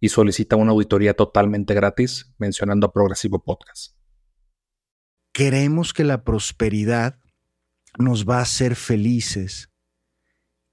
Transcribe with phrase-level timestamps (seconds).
[0.00, 3.94] y solicita una auditoría totalmente gratis mencionando a Progresivo Podcast.
[5.32, 7.20] Queremos que la prosperidad
[7.98, 9.70] nos va a hacer felices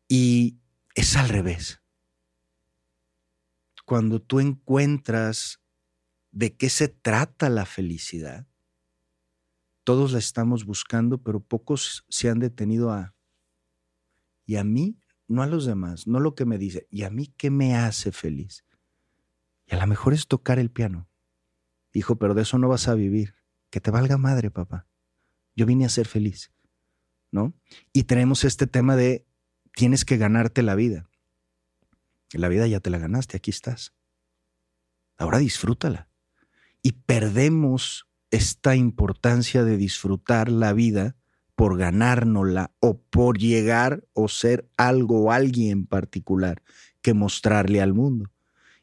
[0.08, 0.60] y
[0.96, 1.82] es al revés.
[3.86, 5.62] Cuando tú encuentras
[6.32, 8.48] de qué se trata la felicidad,
[9.84, 13.16] todos la estamos buscando, pero pocos se han detenido a,
[14.46, 17.34] y a mí, no a los demás, no lo que me dice, y a mí
[17.38, 18.66] qué me hace feliz.
[19.68, 21.10] Y a lo mejor es tocar el piano.
[21.94, 23.36] Hijo, pero de eso no vas a vivir.
[23.70, 24.88] Que te valga madre, papá.
[25.56, 26.52] Yo vine a ser feliz.
[27.32, 27.54] ¿No?
[27.92, 29.28] Y tenemos este tema de
[29.76, 31.10] tienes que ganarte la vida.
[32.32, 33.94] La vida ya te la ganaste, aquí estás.
[35.18, 36.08] Ahora disfrútala.
[36.82, 41.18] Y perdemos esta importancia de disfrutar la vida
[41.56, 46.62] por ganárnosla o por llegar o ser algo o alguien particular
[47.02, 48.32] que mostrarle al mundo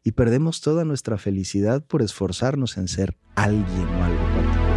[0.04, 4.74] y perdemos toda nuestra felicidad por esforzarnos en ser alguien o algo particular.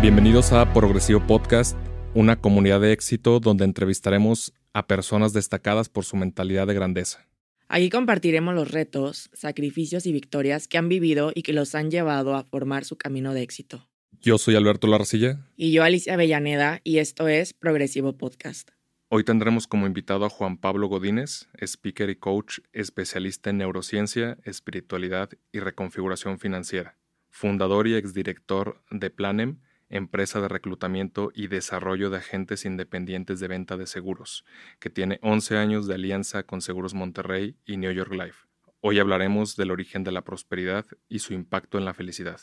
[0.00, 1.76] Bienvenidos a Progresivo Podcast,
[2.14, 7.26] una comunidad de éxito donde entrevistaremos a personas destacadas por su mentalidad de grandeza.
[7.68, 12.34] Aquí compartiremos los retos, sacrificios y victorias que han vivido y que los han llevado
[12.34, 13.88] a formar su camino de éxito.
[14.20, 15.38] Yo soy Alberto Larcilla.
[15.56, 18.70] Y yo Alicia Avellaneda, y esto es Progresivo Podcast.
[19.08, 25.30] Hoy tendremos como invitado a Juan Pablo Godínez, speaker y coach especialista en neurociencia, espiritualidad
[25.52, 26.98] y reconfiguración financiera,
[27.30, 33.76] fundador y exdirector de Planem, empresa de reclutamiento y desarrollo de agentes independientes de venta
[33.76, 34.44] de seguros,
[34.80, 38.46] que tiene 11 años de alianza con Seguros Monterrey y New York Life.
[38.80, 42.40] Hoy hablaremos del origen de la prosperidad y su impacto en la felicidad.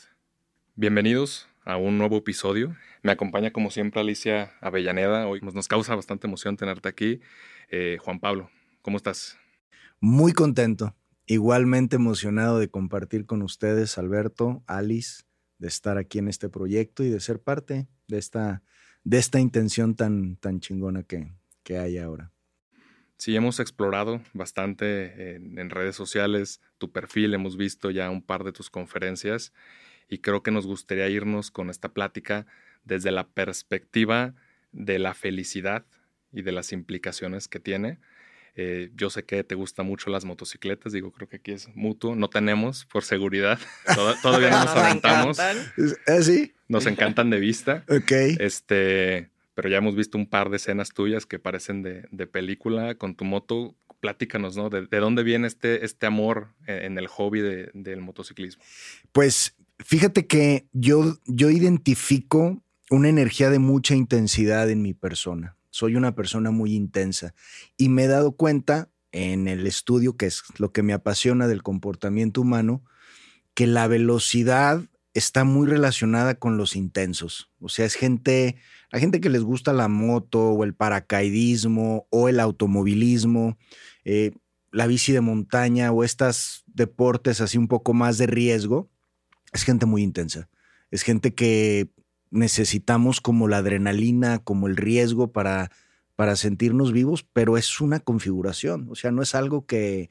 [0.76, 2.76] Bienvenidos a un nuevo episodio.
[3.02, 5.26] Me acompaña como siempre Alicia Avellaneda.
[5.26, 7.20] Hoy nos causa bastante emoción tenerte aquí.
[7.70, 8.50] Eh, Juan Pablo,
[8.82, 9.38] ¿cómo estás?
[10.00, 10.94] Muy contento.
[11.26, 15.22] Igualmente emocionado de compartir con ustedes, Alberto, Alice,
[15.58, 18.62] de estar aquí en este proyecto y de ser parte de esta,
[19.04, 21.32] de esta intención tan, tan chingona que,
[21.62, 22.30] que hay ahora.
[23.16, 28.44] Sí, hemos explorado bastante en, en redes sociales tu perfil, hemos visto ya un par
[28.44, 29.54] de tus conferencias
[30.08, 32.46] y creo que nos gustaría irnos con esta plática
[32.84, 34.34] desde la perspectiva
[34.72, 35.84] de la felicidad
[36.32, 37.98] y de las implicaciones que tiene.
[38.56, 42.14] Eh, yo sé que te gustan mucho las motocicletas, digo, creo que aquí es mutuo,
[42.14, 43.58] no tenemos por seguridad,
[44.22, 45.40] todavía no nos aventamos.
[45.40, 46.54] ¿Ah, sí?
[46.68, 47.84] Nos encantan de vista.
[47.88, 48.12] Ok.
[48.38, 52.94] Este, pero ya hemos visto un par de escenas tuyas que parecen de, de película
[52.94, 53.74] con tu moto.
[53.98, 54.68] Platícanos, ¿no?
[54.68, 58.62] ¿De, dónde viene este, este amor en el hobby de, del motociclismo?
[59.12, 65.56] Pues Fíjate que yo, yo identifico una energía de mucha intensidad en mi persona.
[65.70, 67.34] Soy una persona muy intensa
[67.76, 71.62] y me he dado cuenta en el estudio, que es lo que me apasiona del
[71.62, 72.84] comportamiento humano,
[73.54, 74.82] que la velocidad
[75.14, 77.50] está muy relacionada con los intensos.
[77.60, 78.56] O sea, es gente,
[78.90, 83.56] la gente que les gusta la moto o el paracaidismo o el automovilismo,
[84.04, 84.32] eh,
[84.72, 88.90] la bici de montaña o estos deportes así un poco más de riesgo,
[89.54, 90.50] es gente muy intensa.
[90.90, 91.88] Es gente que
[92.30, 95.70] necesitamos como la adrenalina, como el riesgo para,
[96.16, 98.88] para sentirnos vivos, pero es una configuración.
[98.90, 100.10] O sea, no es algo que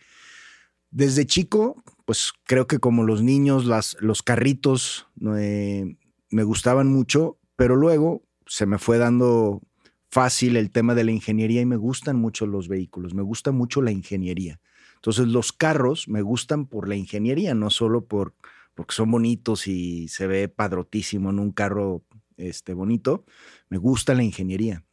[0.90, 5.98] desde chico, pues creo que como los niños, las, los carritos eh,
[6.30, 9.62] me gustaban mucho, pero luego se me fue dando
[10.10, 13.81] fácil el tema de la ingeniería y me gustan mucho los vehículos, me gusta mucho
[13.81, 14.62] la ingeniería.
[14.95, 18.36] Entonces los carros me gustan por la ingeniería, no solo por
[18.75, 22.04] porque son bonitos y se ve padrotísimo en un carro
[22.38, 23.25] este, bonito.
[23.70, 24.84] Me gusta la ingeniería,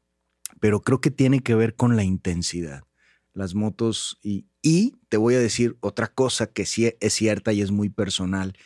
[0.60, 2.84] pero creo que tiene que ver con la intensidad.
[3.32, 7.62] Las motos y, y te voy a decir otra cosa que sí es cierta y
[7.62, 8.56] es muy personal.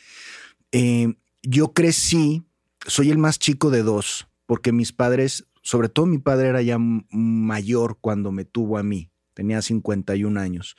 [0.71, 2.43] Eh, yo crecí,
[2.87, 6.77] soy el más chico de dos, porque mis padres, sobre todo mi padre era ya
[6.79, 10.75] mayor cuando me tuvo a mí, tenía 51 años,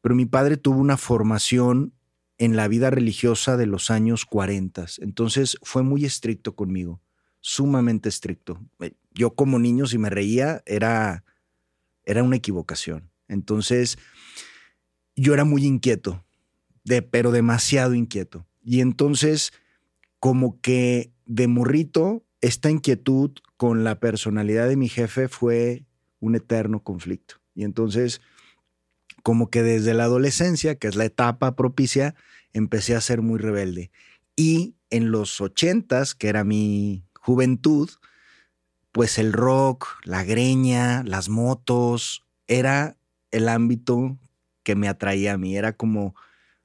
[0.00, 1.94] pero mi padre tuvo una formación
[2.40, 4.86] en la vida religiosa de los años 40.
[5.00, 7.00] Entonces fue muy estricto conmigo.
[7.42, 8.60] sumamente estricto.
[8.80, 11.24] Eh, yo como niño, si me reía, era,
[12.04, 13.10] era una equivocación.
[13.28, 13.96] Entonces,
[15.16, 16.22] yo era muy inquieto,
[16.84, 18.46] de, pero demasiado inquieto.
[18.62, 19.52] Y entonces,
[20.18, 25.86] como que de morrito, esta inquietud con la personalidad de mi jefe fue
[26.18, 27.36] un eterno conflicto.
[27.54, 28.20] Y entonces,
[29.22, 32.14] como que desde la adolescencia, que es la etapa propicia,
[32.52, 33.90] empecé a ser muy rebelde.
[34.36, 37.90] Y en los ochentas, que era mi juventud,
[38.92, 42.96] pues el rock, la greña, las motos, era
[43.30, 44.18] el ámbito
[44.62, 45.56] que me atraía a mí.
[45.56, 46.14] Era como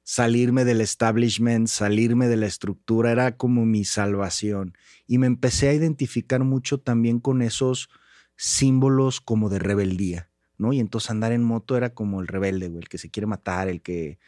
[0.02, 4.76] salirme del establishment, salirme de la estructura, era como mi salvación.
[5.06, 7.88] Y me empecé a identificar mucho también con esos
[8.36, 10.72] símbolos como de rebeldía, ¿no?
[10.72, 13.68] Y entonces andar en moto era como el rebelde, güey, el que se quiere matar,
[13.68, 14.18] el que,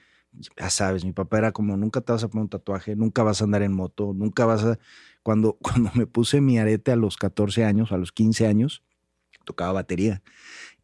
[0.57, 3.41] ya sabes, mi papá era como, nunca te vas a poner un tatuaje, nunca vas
[3.41, 4.79] a andar en moto, nunca vas a...
[5.23, 8.83] Cuando, cuando me puse mi arete a los 14 años, a los 15 años,
[9.45, 10.23] tocaba batería.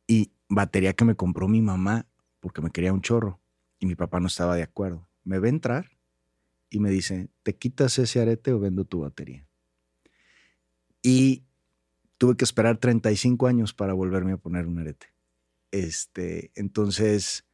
[0.06, 2.06] Y batería que me compró mi mamá
[2.40, 3.40] porque me quería un chorro
[3.78, 5.06] y mi papá no estaba de acuerdo.
[5.24, 5.90] Me ve entrar
[6.70, 9.46] y me dice, ¿te quitas ese arete o vendo tu batería?
[11.02, 11.44] Y
[12.18, 15.13] tuve que esperar 35 años para volverme a poner un arete.
[15.74, 17.44] Este, entonces,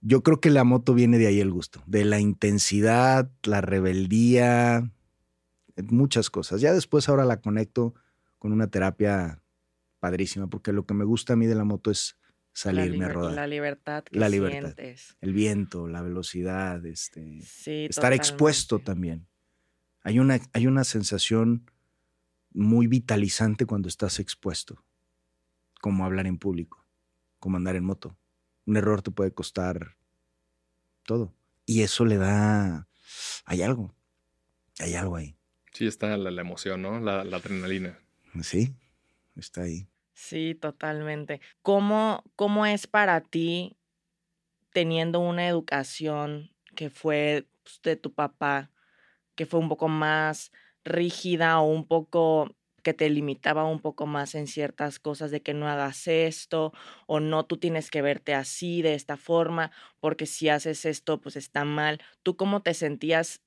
[0.00, 4.90] yo creo que la moto viene de ahí el gusto, de la intensidad, la rebeldía,
[5.76, 6.60] muchas cosas.
[6.60, 7.94] Ya después ahora la conecto
[8.40, 9.40] con una terapia
[10.00, 12.18] padrísima, porque lo que me gusta a mí de la moto es
[12.52, 13.34] salirme a rodar.
[13.34, 14.74] La libertad que la libertad.
[14.74, 15.16] sientes.
[15.20, 17.38] El viento, la velocidad, este,
[17.86, 19.28] estar expuesto también.
[20.02, 21.70] Hay una, hay una sensación
[22.52, 24.84] muy vitalizante cuando estás expuesto,
[25.80, 26.79] como hablar en público,
[27.40, 28.16] como andar en moto.
[28.66, 29.96] Un error te puede costar
[31.04, 31.34] todo.
[31.66, 32.86] Y eso le da,
[33.44, 33.94] hay algo,
[34.78, 35.36] hay algo ahí.
[35.72, 37.00] Sí, está la, emoción, ¿no?
[37.00, 37.98] La, la adrenalina.
[38.42, 38.74] Sí,
[39.36, 39.88] está ahí.
[40.12, 41.40] Sí, totalmente.
[41.62, 43.76] ¿Cómo, ¿Cómo es para ti
[44.72, 48.70] teniendo una educación que fue pues, de tu papá,
[49.34, 50.52] que fue un poco más
[50.84, 55.54] rígida o un poco que te limitaba un poco más en ciertas cosas de que
[55.54, 56.72] no hagas esto
[57.06, 61.36] o no, tú tienes que verte así, de esta forma, porque si haces esto, pues
[61.36, 62.00] está mal.
[62.22, 63.42] ¿Tú cómo te sentías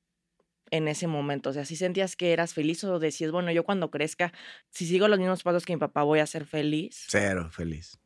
[0.71, 1.49] en ese momento?
[1.49, 4.33] O sea, si sentías que eras feliz o decías, bueno, yo cuando crezca,
[4.69, 7.05] si sigo los mismos pasos que mi papá, voy a ser feliz.
[7.09, 7.99] Cero feliz.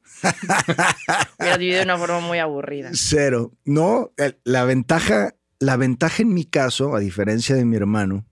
[1.40, 2.92] Hubieras vivido de una forma muy aburrida.
[2.94, 3.54] Cero.
[3.66, 4.14] No,
[4.44, 8.26] la ventaja, la ventaja en mi caso, a diferencia de mi hermano,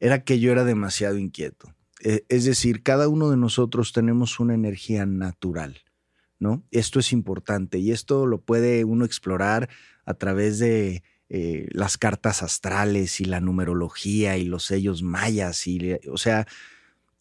[0.00, 1.75] era que yo era demasiado inquieto.
[2.06, 5.78] E, es decir, cada uno de nosotros tenemos una energía natural,
[6.38, 6.62] ¿no?
[6.70, 9.68] Esto es importante y esto lo puede uno explorar
[10.04, 15.66] a través de eh, las cartas astrales y la numerología y los sellos mayas.
[15.66, 16.46] Y, o sea,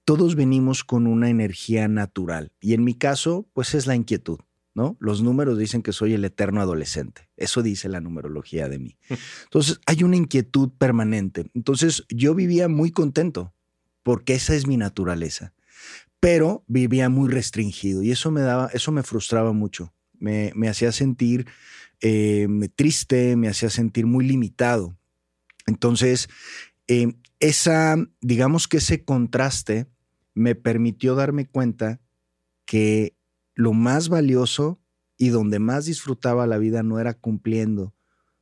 [0.04, 2.52] todos venimos con una energía natural.
[2.62, 4.38] Y en mi caso, pues es la inquietud.
[4.76, 4.98] ¿No?
[5.00, 7.30] Los números dicen que soy el eterno adolescente.
[7.38, 8.98] Eso dice la numerología de mí.
[9.46, 11.50] Entonces, hay una inquietud permanente.
[11.54, 13.54] Entonces, yo vivía muy contento
[14.06, 15.52] porque esa es mi naturaleza.
[16.20, 19.96] Pero vivía muy restringido y eso me daba, eso me frustraba mucho.
[20.20, 21.48] Me, hacía sentir
[22.02, 24.96] eh, triste, me hacía sentir muy limitado.
[25.66, 26.30] Entonces,
[26.88, 29.88] eh, esa, digamos que ese contraste
[30.36, 32.00] me permitió darme cuenta
[32.66, 33.18] que
[33.56, 34.80] lo más valioso
[35.18, 37.96] y donde más disfrutaba la vida no era cumpliendo,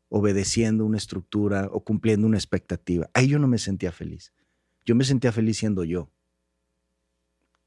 [0.10, 3.10] obedeciendo una estructura o cumpliendo una expectativa.
[3.14, 4.34] Ahí yo no me sentía feliz.
[4.86, 6.10] Yo me sentía feliz siendo yo.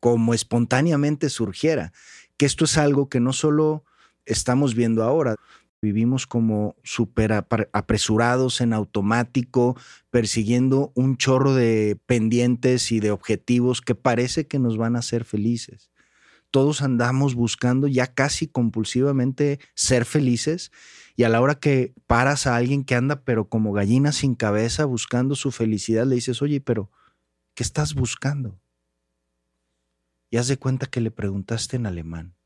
[0.01, 1.93] Como espontáneamente surgiera.
[2.37, 3.85] Que esto es algo que no solo
[4.25, 5.37] estamos viendo ahora.
[5.81, 9.77] Vivimos como súper apresurados en automático,
[10.11, 15.25] persiguiendo un chorro de pendientes y de objetivos que parece que nos van a hacer
[15.25, 15.91] felices.
[16.51, 20.73] Todos andamos buscando ya casi compulsivamente ser felices
[21.15, 24.85] y a la hora que paras a alguien que anda pero como gallina sin cabeza
[24.87, 26.91] buscando su felicidad, le dices, oye, pero
[27.57, 28.61] ¿qué estás buscando?
[30.31, 32.37] Y haz de cuenta que le preguntaste en alemán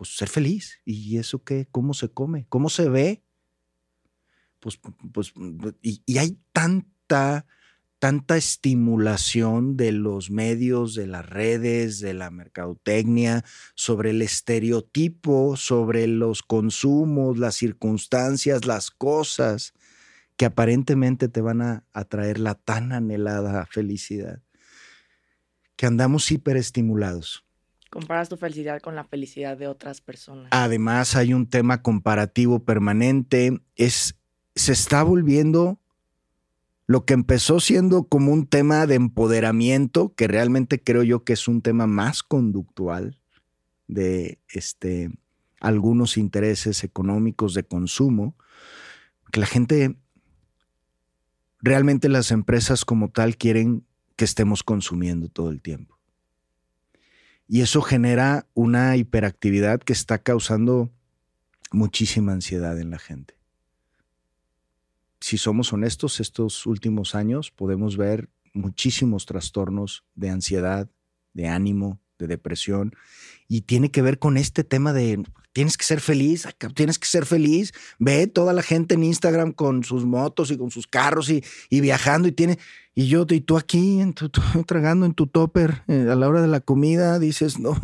[0.00, 0.80] pues ser feliz.
[0.86, 1.68] ¿Y eso qué?
[1.70, 2.46] ¿Cómo se come?
[2.48, 3.22] ¿Cómo se ve?
[4.58, 4.80] Pues,
[5.12, 5.34] pues,
[5.82, 7.44] y, hay tanta,
[7.98, 16.06] tanta estimulación de los medios, de las redes, de la mercadotecnia, sobre el estereotipo, sobre
[16.06, 19.74] los consumos, las circunstancias, las cosas
[20.38, 24.40] que aparentemente te van a atraer la tan anhelada felicidad,
[25.80, 27.42] que andamos hiperestimulados.
[27.88, 30.48] Comparas tu felicidad con la felicidad de otras personas.
[30.50, 33.62] Además, hay un tema comparativo permanente.
[33.76, 34.14] Es,
[34.54, 35.80] se está volviendo
[36.86, 41.48] lo que empezó siendo como un tema de empoderamiento, que realmente creo yo que es
[41.48, 43.18] un tema más conductual
[43.88, 45.10] de este,
[45.60, 48.36] algunos intereses económicos de consumo,
[49.32, 49.96] que la gente,
[51.62, 53.86] realmente las empresas como tal quieren
[54.20, 55.98] que estemos consumiendo todo el tiempo.
[57.48, 60.92] Y eso genera una hiperactividad que está causando
[61.72, 63.38] muchísima ansiedad en la gente.
[65.20, 70.90] Si somos honestos, estos últimos años podemos ver muchísimos trastornos de ansiedad,
[71.32, 72.94] de ánimo, de depresión,
[73.48, 77.26] y tiene que ver con este tema de tienes que ser feliz, tienes que ser
[77.26, 77.72] feliz.
[77.98, 81.42] Ve toda la gente en Instagram con sus motos y con sus carros y,
[81.80, 82.58] viajando y tiene,
[82.94, 84.30] y yo, y tú aquí en tu,
[84.66, 87.76] tragando en tu topper eh, a la hora de la comida, dices, no,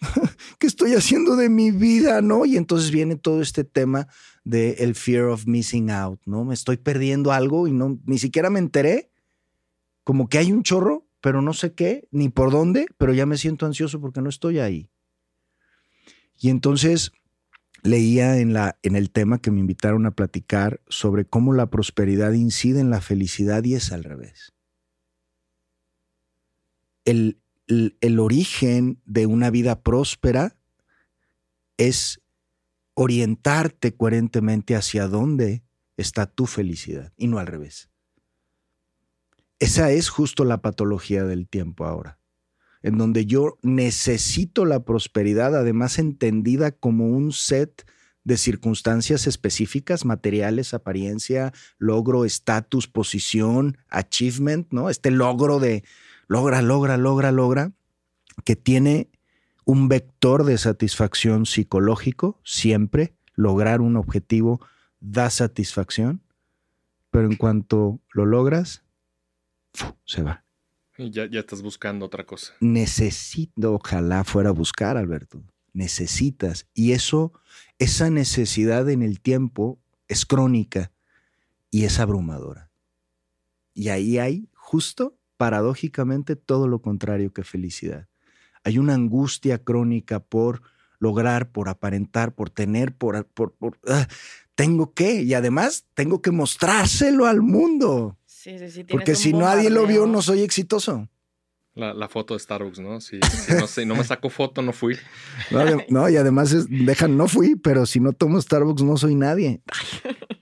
[0.58, 2.20] ¿qué estoy haciendo de mi vida?
[2.20, 2.44] ¿No?
[2.44, 4.08] Y entonces viene todo este tema
[4.44, 6.44] de el fear of missing out, ¿no?
[6.44, 9.10] Me estoy perdiendo algo y no, ni siquiera me enteré.
[10.04, 13.36] Como que hay un chorro, pero no sé qué, ni por dónde, pero ya me
[13.36, 14.90] siento ansioso porque no estoy ahí.
[16.36, 17.12] Y entonces
[17.82, 22.32] leía en, la, en el tema que me invitaron a platicar sobre cómo la prosperidad
[22.32, 24.52] incide en la felicidad y es al revés.
[27.04, 30.58] El, el, origen de una vida próspera
[31.76, 32.20] es
[32.94, 35.62] orientarte coherentemente hacia dónde
[35.96, 37.90] está tu felicidad y no al revés.
[39.58, 42.18] Esa es justo la patología del tiempo ahora,
[42.82, 47.84] en donde yo necesito la prosperidad, además entendida como un set
[48.22, 54.90] de circunstancias específicas, materiales, apariencia, logro, estatus, posición, achievement, ¿no?
[54.90, 55.82] Este logro de
[56.28, 57.72] logra, logra, logra, logra,
[58.44, 59.10] que tiene
[59.64, 64.60] un vector de satisfacción psicológico, siempre lograr un objetivo
[65.00, 66.22] da satisfacción,
[67.10, 68.84] pero en cuanto lo logras,
[70.04, 70.44] se va.
[70.96, 72.54] Y ya, ya estás buscando otra cosa.
[72.60, 75.42] Necesito, ojalá fuera a buscar, Alberto.
[75.72, 76.66] Necesitas.
[76.74, 77.32] Y eso,
[77.78, 80.90] esa necesidad en el tiempo es crónica
[81.70, 82.70] y es abrumadora.
[83.74, 88.08] Y ahí hay justo paradójicamente todo lo contrario que felicidad.
[88.64, 90.62] Hay una angustia crónica por
[90.98, 93.24] lograr, por aparentar, por tener, por...
[93.26, 93.54] por,
[93.86, 94.08] ah,
[94.56, 98.17] tengo que, y además tengo que mostrárselo al mundo.
[98.38, 101.08] Sí, sí, sí, Porque si nadie lo vio, no soy exitoso.
[101.74, 103.00] La, foto de Starbucks, ¿no?
[103.00, 104.96] Si, no, no, me saco foto, no fui.
[105.88, 109.60] No, y además dejan, no fui, pero si no tomo Starbucks, no soy nadie.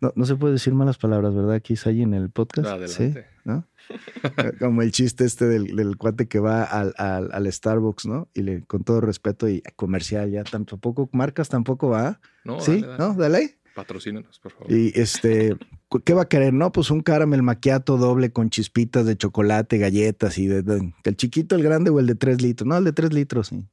[0.00, 1.54] No, no se puede decir malas palabras, ¿verdad?
[1.54, 2.68] Aquí ahí en el podcast.
[2.68, 3.14] Adelante.
[3.14, 3.20] ¿Sí?
[3.42, 3.66] ¿no?
[4.60, 8.28] Como el chiste este del, cuate que va al, al, Starbucks, ¿no?
[8.32, 12.20] Y le, con todo respeto y comercial, ya tampoco, marcas tampoco va.
[12.44, 13.14] No, sí, dale, ¿no?
[13.14, 13.58] Dale.
[13.78, 14.72] Patrocínanos, por favor.
[14.72, 15.56] Y este,
[16.04, 16.52] ¿qué va a querer?
[16.52, 21.54] No, pues un caramel maquiato doble con chispitas de chocolate, galletas y de, el chiquito,
[21.54, 22.66] el grande o el de tres litros.
[22.66, 23.68] No, el de tres litros, sí.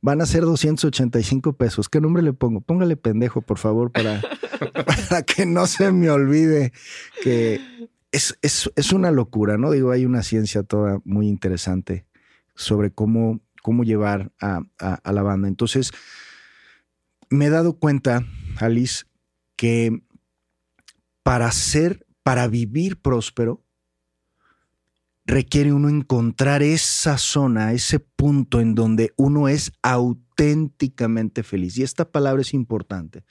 [0.00, 1.88] Van a ser 285 pesos.
[1.88, 2.60] ¿Qué nombre le pongo?
[2.60, 4.22] Póngale pendejo, por favor, para,
[5.10, 6.72] para que no se me olvide
[7.24, 7.60] que
[8.12, 9.72] es, es, una locura, ¿no?
[9.72, 12.06] Digo, hay una ciencia toda muy interesante
[12.54, 15.48] sobre cómo, cómo llevar a, a, la banda.
[15.48, 15.90] Entonces,
[17.28, 18.24] me he dado cuenta,
[18.60, 19.04] Alice,
[19.58, 20.04] que
[21.24, 23.64] para ser, para vivir próspero,
[25.26, 31.76] requiere uno encontrar esa zona, ese punto en donde uno es auténticamente feliz.
[31.76, 33.24] Y esta palabra es importante,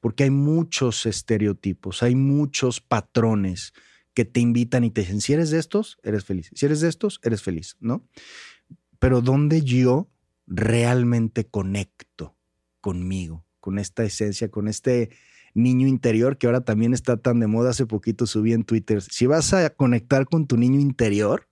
[0.00, 3.74] porque hay muchos estereotipos, hay muchos patrones,
[4.14, 6.50] que te invitan y te dicen, si eres de estos, eres feliz.
[6.54, 8.08] Si eres de estos, eres feliz, ¿no?
[9.00, 10.08] Pero ¿dónde yo
[10.46, 12.36] realmente conecto
[12.80, 15.10] conmigo, con esta esencia, con este
[15.54, 17.70] niño interior que ahora también está tan de moda?
[17.70, 19.00] Hace poquito subí en Twitter.
[19.00, 21.48] Si vas a conectar con tu niño interior,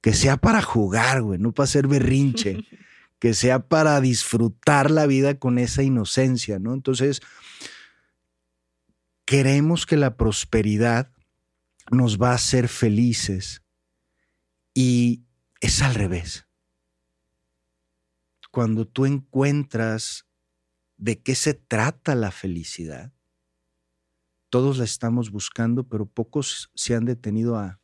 [0.00, 2.58] que sea para jugar, güey, no para hacer berrinche,
[3.18, 6.74] que sea para disfrutar la vida con esa inocencia, ¿no?
[6.74, 7.20] Entonces,
[9.24, 11.12] queremos que la prosperidad
[11.90, 13.62] nos va a hacer felices.
[14.74, 15.24] Y
[15.60, 16.46] es al revés.
[18.50, 20.26] Cuando tú encuentras
[21.02, 23.12] de qué se trata la felicidad,
[24.50, 27.80] todos la estamos buscando, pero pocos se han detenido a,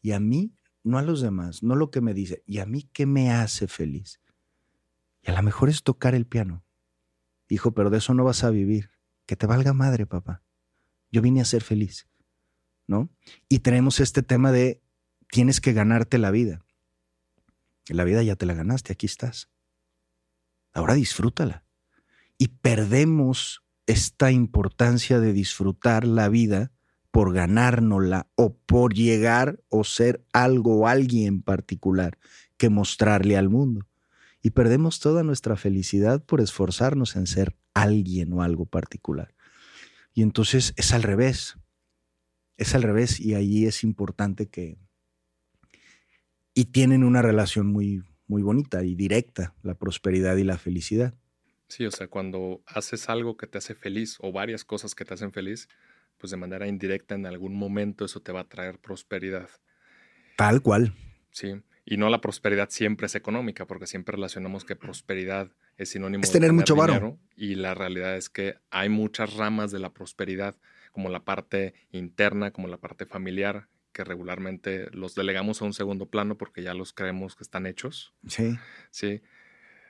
[0.00, 2.88] y a mí, no a los demás, no lo que me dice, y a mí
[2.94, 4.22] qué me hace feliz.
[5.20, 6.64] Y a lo mejor es tocar el piano.
[7.50, 8.90] Hijo, pero de eso no vas a vivir.
[9.26, 10.42] Que te valga madre, papá.
[11.10, 12.08] Yo vine a ser feliz.
[12.86, 13.10] ¿no?
[13.50, 14.82] Y tenemos este tema de
[15.30, 16.64] tienes que ganarte la vida.
[17.88, 19.50] La vida ya te la ganaste, aquí estás.
[20.72, 21.66] Ahora disfrútala.
[22.42, 26.72] Y perdemos esta importancia de disfrutar la vida
[27.12, 32.18] por ganárnosla o por llegar o ser algo o alguien particular
[32.56, 33.86] que mostrarle al mundo.
[34.42, 39.36] Y perdemos toda nuestra felicidad por esforzarnos en ser alguien o algo particular.
[40.12, 41.58] Y entonces es al revés.
[42.56, 44.78] Es al revés y ahí es importante que...
[46.54, 51.14] Y tienen una relación muy, muy bonita y directa, la prosperidad y la felicidad.
[51.72, 55.14] Sí, o sea, cuando haces algo que te hace feliz o varias cosas que te
[55.14, 55.70] hacen feliz,
[56.18, 59.48] pues de manera indirecta en algún momento eso te va a traer prosperidad.
[60.36, 60.94] Tal cual.
[61.30, 66.22] Sí, y no la prosperidad siempre es económica, porque siempre relacionamos que prosperidad es sinónimo
[66.22, 69.78] es tener, de tener mucho dinero, y la realidad es que hay muchas ramas de
[69.78, 70.58] la prosperidad,
[70.92, 76.04] como la parte interna, como la parte familiar, que regularmente los delegamos a un segundo
[76.04, 78.12] plano porque ya los creemos que están hechos.
[78.28, 78.58] Sí.
[78.90, 79.22] Sí.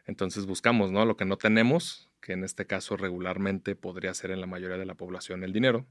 [0.06, 1.04] Entonces buscamos, ¿no?
[1.04, 4.87] Lo que no tenemos, que en este caso regularmente podría ser en la mayoría de
[4.87, 5.87] la población el dinero.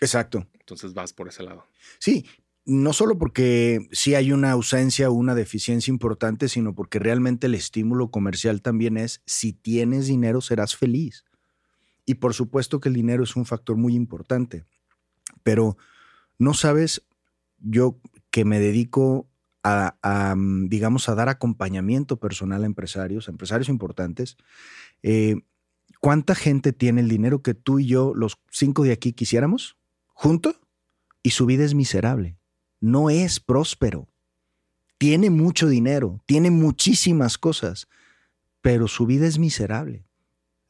[0.00, 0.46] Exacto.
[0.58, 1.66] Entonces vas por ese lado.
[1.98, 2.26] Sí,
[2.64, 7.54] no solo porque sí hay una ausencia o una deficiencia importante, sino porque realmente el
[7.54, 11.24] estímulo comercial también es, si tienes dinero serás feliz.
[12.04, 14.64] Y por supuesto que el dinero es un factor muy importante,
[15.42, 15.76] pero
[16.38, 17.02] no sabes,
[17.58, 17.98] yo
[18.30, 19.28] que me dedico
[19.66, 24.36] a, mm, digamos, a dar acompañamiento personal a empresarios, a empresarios importantes.
[25.02, 25.36] Eh,
[26.00, 30.60] ¿Cuánta gente tiene el dinero que tú y yo, los cinco de aquí, quisiéramos junto?
[31.22, 32.38] Y su vida es miserable.
[32.80, 34.08] No es próspero.
[34.98, 37.88] Tiene mucho dinero, tiene muchísimas cosas,
[38.62, 40.06] pero su vida es miserable.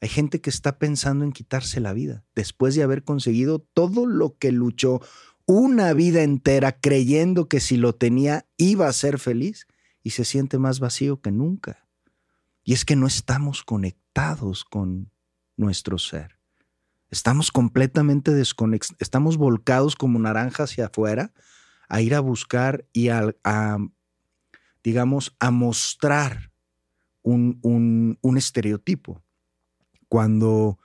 [0.01, 4.37] Hay gente que está pensando en quitarse la vida después de haber conseguido todo lo
[4.37, 5.01] que luchó
[5.47, 9.65] una vida entera creyendo que si lo tenía iba a ser feliz
[10.03, 11.87] y se siente más vacío que nunca.
[12.63, 15.09] Y es que no estamos conectados con
[15.55, 16.37] nuestro ser.
[17.09, 21.33] Estamos completamente desconectados, estamos volcados como naranja hacia afuera
[21.87, 23.33] a ir a buscar y a,
[24.83, 26.51] digamos, a mostrar
[27.21, 29.23] un, un, un estereotipo.
[30.09, 30.77] Cuando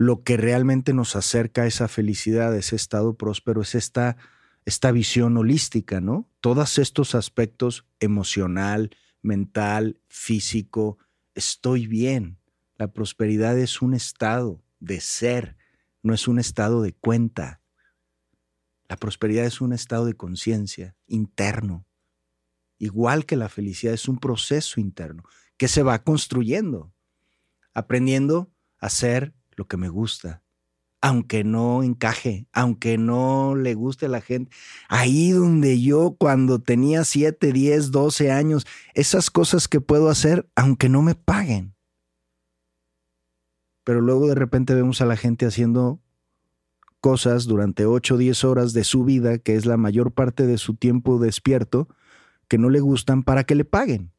[0.00, 4.16] lo que realmente nos acerca a esa felicidad, a ese estado próspero, es esta,
[4.64, 6.26] esta visión holística, ¿no?
[6.40, 10.96] Todos estos aspectos emocional, mental, físico,
[11.34, 12.38] estoy bien.
[12.78, 15.58] La prosperidad es un estado de ser,
[16.02, 17.60] no es un estado de cuenta.
[18.88, 21.84] La prosperidad es un estado de conciencia interno.
[22.78, 25.24] Igual que la felicidad es un proceso interno
[25.58, 26.90] que se va construyendo,
[27.74, 30.42] aprendiendo a ser lo que me gusta,
[31.02, 34.50] aunque no encaje, aunque no le guste a la gente.
[34.88, 40.88] Ahí donde yo cuando tenía 7, 10, 12 años, esas cosas que puedo hacer aunque
[40.88, 41.74] no me paguen.
[43.84, 46.00] Pero luego de repente vemos a la gente haciendo
[47.02, 50.56] cosas durante 8 o 10 horas de su vida, que es la mayor parte de
[50.56, 51.86] su tiempo despierto,
[52.48, 54.10] que no le gustan para que le paguen.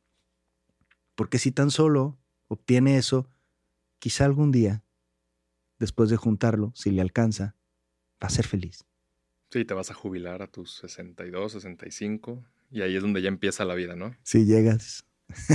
[1.15, 3.27] Porque si tan solo obtiene eso,
[3.97, 4.84] quizá algún día
[5.82, 7.56] después de juntarlo, si le alcanza,
[8.24, 8.86] va a ser feliz.
[9.50, 13.65] Sí, te vas a jubilar a tus 62, 65 y ahí es donde ya empieza
[13.65, 14.15] la vida, ¿no?
[14.24, 15.04] Si llegas.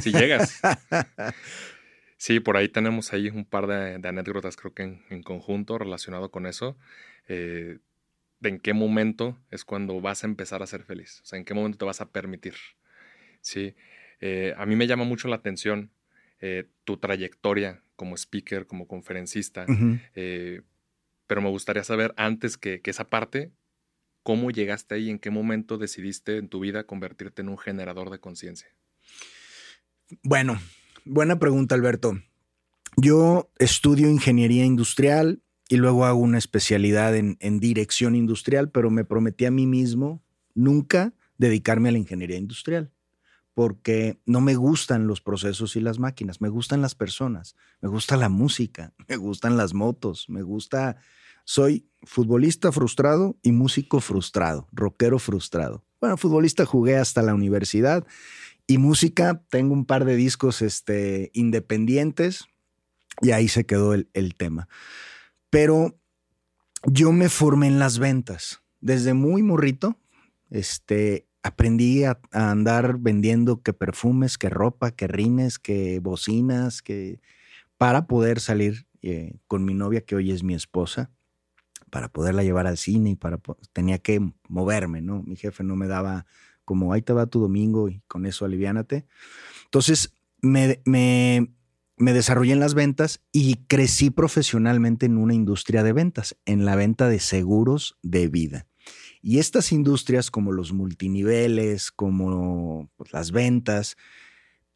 [0.03, 0.61] Si llegas.
[2.19, 6.47] sí, por ahí tenemos ahí un par de, anécdotas, creo que en, conjunto relacionado con
[6.47, 6.77] eso.
[7.29, 7.79] Eh,
[8.41, 11.21] de en qué momento es cuando vas a empezar a ser feliz.
[11.23, 12.55] O sea, en qué momento te vas a permitir.
[13.41, 13.77] Sí.
[14.21, 15.93] Eh, a mí me llama mucho la atención
[16.41, 19.65] eh, tu trayectoria como speaker, como conferencista,
[20.15, 20.61] eh,
[21.27, 23.53] pero me gustaría saber antes que, esa parte,
[24.23, 25.09] ¿cómo llegaste ahí?
[25.11, 28.69] ¿En qué momento decidiste en tu vida convertirte en un generador de conciencia?
[30.23, 30.61] Bueno,
[31.05, 32.21] buena pregunta, Alberto.
[32.99, 39.05] Yo estudio ingeniería industrial y luego hago una especialidad en, en, dirección industrial, pero me
[39.05, 40.23] prometí a mí mismo
[40.55, 42.93] nunca dedicarme a la ingeniería industrial
[43.57, 48.19] porque no me gustan los procesos y las máquinas, me gustan las personas, me gusta
[48.19, 50.99] la música, me gustan las motos, me gusta...
[51.49, 55.85] Soy futbolista frustrado y músico frustrado, rockero frustrado.
[56.03, 58.07] Bueno, futbolista jugué hasta la universidad
[58.67, 62.45] y música, tengo un par de discos este, independientes
[63.23, 64.69] y ahí se quedó el, el tema.
[65.49, 65.99] Pero
[66.85, 68.61] yo me formé en las ventas.
[68.81, 69.97] Desde muy morrito,
[70.51, 77.21] este, aprendí a, andar vendiendo que perfumes, que ropa, que rines, que bocinas, que
[77.79, 81.11] para poder salir eh, con mi novia, que hoy es mi esposa,
[81.91, 83.39] para poderla llevar al cine y para
[83.73, 85.23] tenía que moverme, ¿no?
[85.23, 86.27] Mi jefe no me daba
[86.65, 89.07] como ahí te va tu domingo y con eso aliviánate.
[89.67, 91.57] Entonces me, me
[91.97, 96.77] me desarrollé en las ventas y crecí profesionalmente en una industria de ventas, en la
[96.77, 98.67] venta de seguros de vida.
[99.23, 103.97] Y estas industrias como los multiniveles, como pues, las ventas,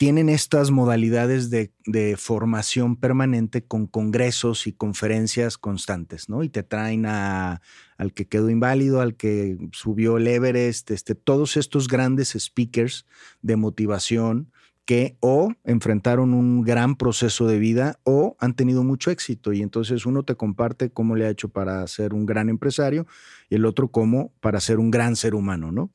[0.00, 1.70] tienen estas modalidades de,
[2.16, 6.42] formación permanente con congresos y conferencias constantes, ¿no?
[6.42, 7.60] Y te traen a,
[7.98, 13.04] al que quedó inválido, al que subió el Everest, este, todos estos grandes speakers
[13.42, 14.50] de motivación
[14.90, 19.52] que o enfrentaron un gran proceso de vida o han tenido mucho éxito.
[19.52, 23.06] Y entonces uno te comparte cómo le ha hecho para ser un gran empresario
[23.48, 25.92] y el otro cómo para ser un gran ser humano, ¿no?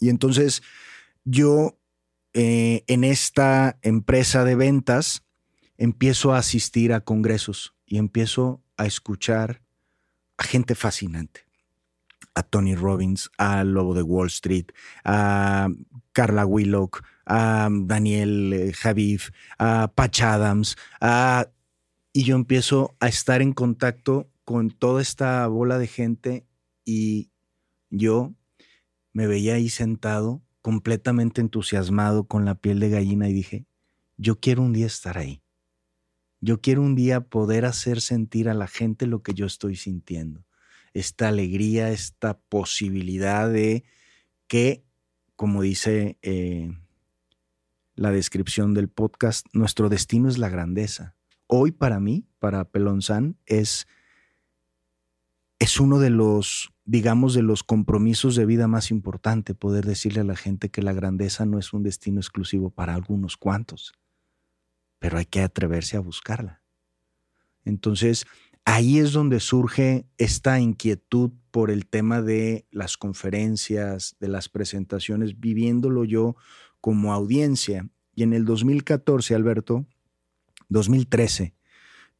[0.00, 0.62] Y entonces
[1.26, 1.78] yo
[2.32, 5.22] eh, en esta empresa de ventas
[5.76, 9.60] empiezo a asistir a congresos y empiezo a escuchar
[10.38, 11.42] a gente fascinante.
[12.34, 14.68] A Tony Robbins, a Lobo de Wall Street,
[15.04, 15.68] a
[16.14, 20.76] Carla Willock, a Daniel eh, Javif, a Patch Adams,
[22.12, 26.46] y yo empiezo a estar en contacto con toda esta bola de gente
[26.84, 27.30] y
[27.90, 28.34] yo
[29.12, 33.66] me veía ahí sentado completamente entusiasmado con la piel de gallina y dije,
[34.16, 35.42] yo quiero un día estar ahí.
[36.40, 40.44] Yo quiero un día poder hacer sentir a la gente lo que yo estoy sintiendo.
[40.92, 43.84] Esta alegría, esta posibilidad de
[44.46, 44.84] que,
[45.36, 46.70] como dice eh,
[47.94, 51.14] la descripción del podcast, nuestro destino es la grandeza.
[51.46, 53.86] Hoy para mí, para Pelonzán, es,
[55.58, 60.24] es uno de los digamos, de los compromisos de vida más importante, poder decirle a
[60.24, 63.92] la gente que la grandeza no es un destino exclusivo para algunos cuantos,
[64.98, 66.62] pero hay que atreverse a buscarla.
[67.64, 68.26] Entonces,
[68.66, 75.40] ahí es donde surge esta inquietud por el tema de las conferencias, de las presentaciones,
[75.40, 76.36] viviéndolo yo
[76.84, 77.88] como audiencia.
[78.14, 79.86] Y en el 2014, Alberto,
[80.68, 81.54] 2013,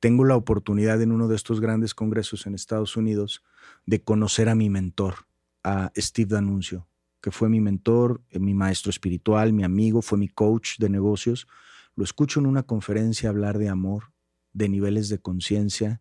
[0.01, 3.45] tengo la oportunidad en uno de estos grandes congresos en Estados Unidos
[3.85, 5.27] de conocer a mi mentor,
[5.65, 6.89] a Steve D'Annunzio,
[7.21, 11.47] que fue mi mentor, eh, mi maestro espiritual, mi amigo, fue mi coach de negocios.
[11.95, 14.15] Lo escucho en una conferencia hablar de amor,
[14.55, 16.01] de niveles de conciencia,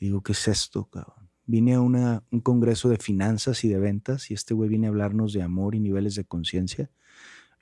[0.00, 1.30] y digo, ¿qué es esto, cabrón?
[1.46, 4.90] Vine a una, un congreso de finanzas y de ventas y este güey viene a
[4.90, 6.90] hablarnos de amor y niveles de conciencia.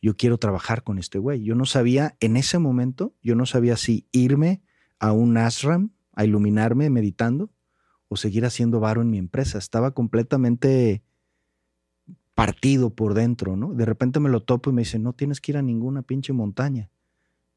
[0.03, 1.45] Yo quiero trabajar con este güey.
[1.45, 4.61] Yo no sabía, en ese momento, yo no sabía si irme
[4.99, 7.51] a un ashram a iluminarme meditando
[8.09, 9.59] o seguir haciendo varo en mi empresa.
[9.59, 11.03] Estaba completamente
[12.35, 13.73] partido por dentro, ¿no?
[13.75, 16.33] De repente me lo topo y me dice, no tienes que ir a ninguna pinche
[16.33, 16.91] montaña.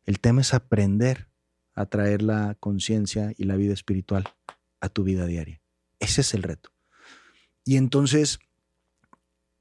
[0.06, 1.28] El tema es aprender
[1.74, 4.26] a traer la conciencia y la vida espiritual
[4.80, 5.62] a tu vida diaria.
[6.00, 6.70] Ese es el reto.
[7.64, 8.40] Y entonces,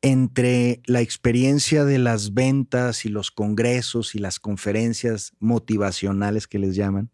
[0.04, 6.76] entre la experiencia de las ventas y los congresos y las conferencias motivacionales que les
[6.76, 7.10] llaman,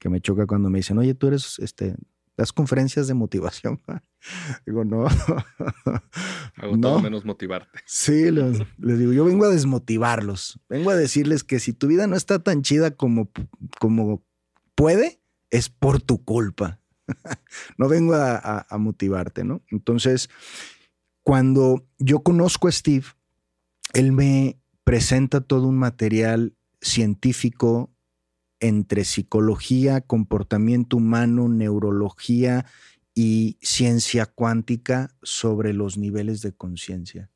[0.00, 1.94] que me choca cuando me dicen, oye, tú eres este,
[2.36, 3.80] las conferencias de motivación.
[4.66, 5.06] digo, no.
[6.56, 7.78] Hago todo menos motivarte.
[7.86, 10.58] Sí, les, digo, yo vengo a desmotivarlos.
[10.68, 13.30] Vengo a decirles que si tu vida no está tan chida como,
[13.78, 14.24] como
[14.74, 15.20] puede,
[15.50, 16.80] es por tu culpa.
[17.78, 19.62] no vengo a, a motivarte, ¿no?
[19.70, 20.30] Entonces,
[21.24, 23.06] cuando yo conozco a Steve,
[23.94, 27.90] él me presenta todo un material científico
[28.60, 32.66] entre psicología, comportamiento humano, neurología
[33.14, 37.30] y ciencia cuántica sobre los niveles de conciencia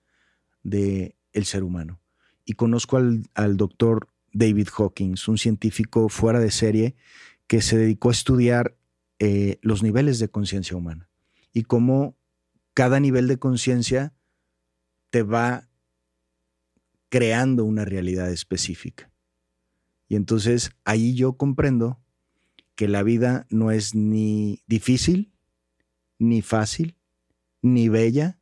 [0.62, 1.98] del ser humano.
[2.44, 6.94] Y conozco al, doctor David Hawkins, un científico fuera de serie
[7.46, 8.76] que se dedicó a estudiar
[9.18, 11.08] eh, los niveles de conciencia humana
[11.54, 12.17] y cómo
[12.78, 14.14] cada nivel de conciencia
[15.10, 15.68] te va
[17.08, 19.10] creando una realidad específica.
[20.06, 22.00] Y entonces ahí yo comprendo
[22.76, 25.32] que la vida no es ni difícil,
[26.20, 26.96] ni fácil,
[27.62, 28.38] ni bella,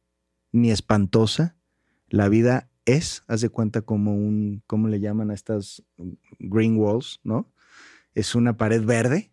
[0.52, 1.56] ni espantosa.
[2.10, 5.82] La vida es, haz de cuenta, como un, ¿cómo le llaman a estas
[6.38, 7.50] green walls, no?
[8.12, 9.32] Es una pared verde.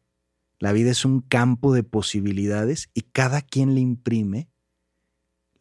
[0.59, 4.52] La vida es un campo de posibilidades y cada quien le imprime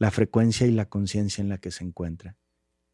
[0.03, 2.37] la frecuencia y la conciencia en la que se encuentra.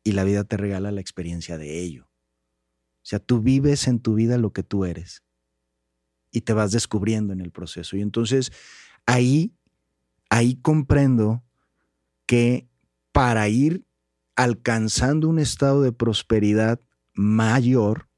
[0.05, 2.05] Y la vida te regala la experiencia de ello.
[2.05, 5.25] O sea, tú vives en tu vida lo que tú eres
[6.31, 7.97] y te vas descubriendo en el proceso.
[7.97, 8.53] Y entonces
[9.07, 9.55] ahí,
[10.29, 11.42] ahí comprendo
[12.27, 12.68] que
[13.12, 13.87] para ir
[14.37, 16.79] alcanzando un estado de prosperidad
[17.14, 18.11] mayor,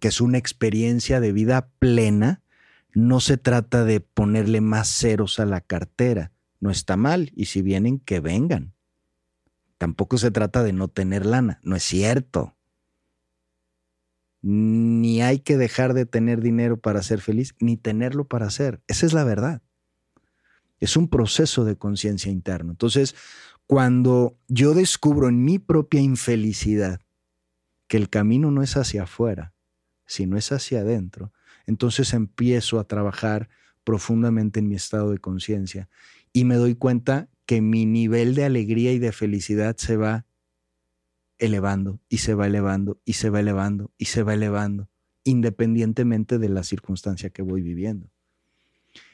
[0.00, 2.42] que es una experiencia de vida plena,
[2.94, 6.32] no se trata de ponerle más ceros a la cartera.
[6.60, 7.32] No está mal.
[7.34, 8.74] Y si vienen, que vengan.
[9.78, 11.60] Tampoco se trata de no tener lana.
[11.62, 12.56] No es cierto
[14.48, 18.80] ni hay que dejar de tener dinero para ser feliz, ni tenerlo para ser.
[18.86, 19.60] Esa es la verdad.
[20.78, 22.70] Es un proceso de conciencia interno.
[22.70, 23.16] Entonces,
[23.66, 27.00] cuando yo descubro en mi propia infelicidad
[27.88, 29.52] que el camino no es hacia afuera,
[30.06, 31.32] sino es hacia adentro,
[31.66, 33.48] entonces empiezo a trabajar
[33.82, 35.88] profundamente en mi estado de conciencia
[36.36, 40.26] y me doy cuenta que mi nivel de alegría y de felicidad se va
[41.38, 44.90] elevando y se va elevando y se va elevando y se va elevando,
[45.24, 48.10] independientemente de la circunstancia que voy viviendo.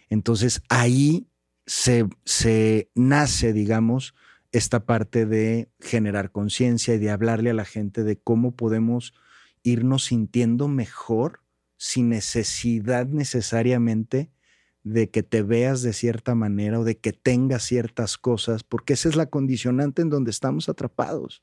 [0.09, 1.29] Entonces ahí
[1.65, 4.17] se, se nace, digamos,
[4.51, 9.15] esta parte de generar conciencia y de hablarle a la gente de cómo podemos
[9.63, 11.39] irnos sintiendo mejor
[11.77, 14.33] sin necesidad necesariamente
[14.85, 19.09] de que te veas de cierta manera o de que tengas ciertas cosas, porque esa
[19.09, 21.43] es la condicionante en donde estamos atrapados.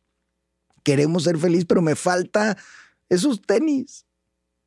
[0.83, 2.57] Queremos ser feliz, pero me falta
[3.07, 4.05] esos tenis.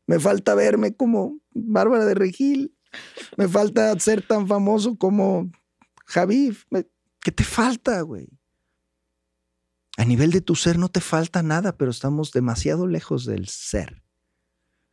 [0.07, 2.75] Me falta verme como Bárbara de Regil.
[3.37, 5.51] Me falta ser tan famoso como
[6.07, 6.55] Javid.
[7.21, 8.29] ¿Qué te falta, güey?
[9.97, 14.02] A nivel de tu ser no te falta nada, pero estamos demasiado lejos del ser.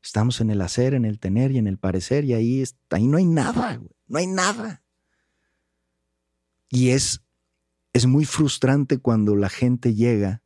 [0.01, 3.17] Estamos en el hacer, en el tener y en el parecer, y ahí, ahí no
[3.17, 3.81] hay nada.
[4.07, 4.83] No hay nada.
[6.69, 7.21] Y es,
[7.93, 10.41] es muy frustrante cuando la gente llega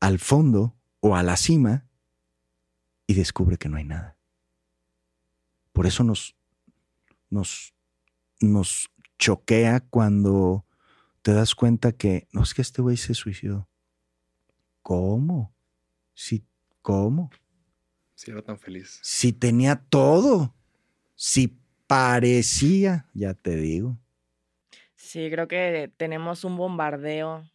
[0.00, 1.88] al fondo o a la cima
[3.06, 4.16] y descubre que no hay nada.
[5.72, 6.36] Por eso nos,
[7.30, 7.74] nos,
[8.40, 10.64] nos choquea cuando
[11.22, 13.68] te das cuenta que no es que este güey se suicidó.
[14.82, 15.54] ¿Cómo?
[16.14, 16.44] Sí,
[16.82, 17.30] ¿cómo?
[18.18, 18.98] Si era tan feliz.
[19.00, 20.52] Si tenía todo.
[21.14, 23.96] Si parecía, ya te digo.
[24.96, 27.48] Sí, creo que tenemos un bombardeo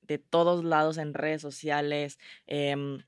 [0.00, 3.02] de todos lados en redes sociales, em,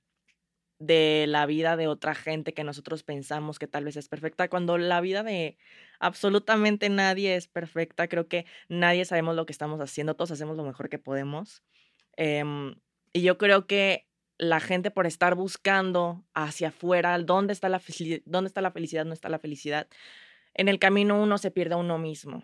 [0.78, 4.76] de la vida de otra gente que nosotros pensamos que tal vez es perfecta, cuando
[4.76, 5.56] la vida de
[6.00, 10.64] absolutamente nadie es perfecta, creo que nadie sabemos lo que estamos haciendo, todos hacemos lo
[10.64, 11.62] mejor que podemos.
[12.18, 12.74] Em,
[13.14, 14.09] y yo creo que
[14.40, 17.82] la gente por estar buscando hacia afuera, ¿dónde está, la
[18.24, 19.04] ¿dónde está la felicidad?
[19.04, 19.86] ¿No está la felicidad?
[20.54, 22.42] En el camino uno se pierde a uno mismo.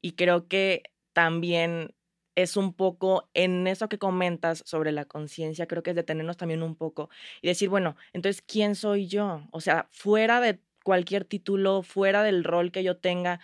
[0.00, 1.94] Y creo que también
[2.36, 6.62] es un poco en eso que comentas sobre la conciencia, creo que es detenernos también
[6.62, 7.10] un poco
[7.42, 9.42] y decir, bueno, entonces, ¿quién soy yo?
[9.52, 13.40] O sea, fuera de cualquier título, fuera del rol que yo tenga,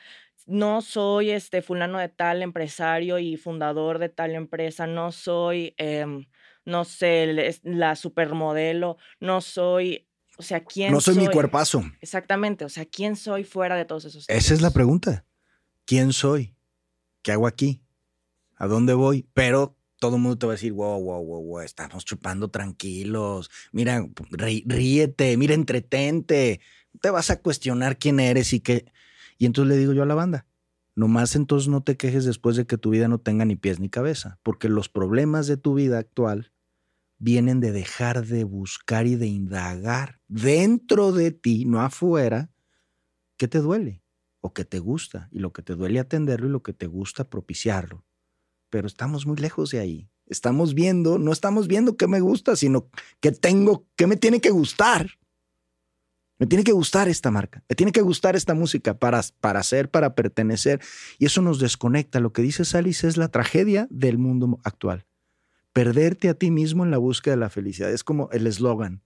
[0.47, 6.25] no soy este fulano de tal empresario y fundador de tal empresa, no soy, em,
[6.67, 11.83] no sé, la supermodelo, no soy, o sea, ¿quién No soy, mi cuerpazo.
[12.01, 14.27] Exactamente, o sea, ¿quién soy fuera de todos esos?
[14.29, 15.25] Esa es la pregunta.
[15.87, 16.55] ¿Quién soy?
[17.23, 17.83] ¿Qué hago aquí?
[18.57, 19.29] ¿A dónde voy?
[19.33, 23.51] Pero todo el mundo te va a decir, wow, wow, wow, wow, estamos chupando tranquilos.
[23.73, 26.61] Mira, ríete, mira, entretente.
[27.01, 28.93] Te vas a cuestionar quién eres y qué.
[29.39, 30.47] Y entonces le digo yo a la banda,
[30.97, 33.89] nomás entonces no te quejes después de que tu vida no tenga ni pies ni
[33.89, 36.53] cabeza, porque los problemas de tu vida actual
[37.19, 42.51] vienen de dejar de buscar y de indagar dentro de ti, no afuera,
[43.37, 44.03] qué te duele
[44.41, 47.29] o qué te gusta, y lo que te duele atenderlo y lo que te gusta
[47.29, 48.07] propiciarlo
[48.71, 50.11] pero estamos muy lejos de ahí.
[50.27, 54.51] Estamos viendo, no estamos viendo qué me gusta, sino que tengo, qué me tiene que
[54.51, 55.11] gustar.
[56.39, 59.91] Me tiene que gustar esta marca, me tiene que gustar esta música para, para ser,
[59.91, 60.83] para pertenecer.
[61.19, 62.21] Y eso nos desconecta.
[62.21, 65.07] Lo que dice Alice es la tragedia del mundo actual.
[65.77, 67.93] Perderte a ti mismo en la búsqueda de la felicidad.
[67.93, 69.03] Es como el eslogan.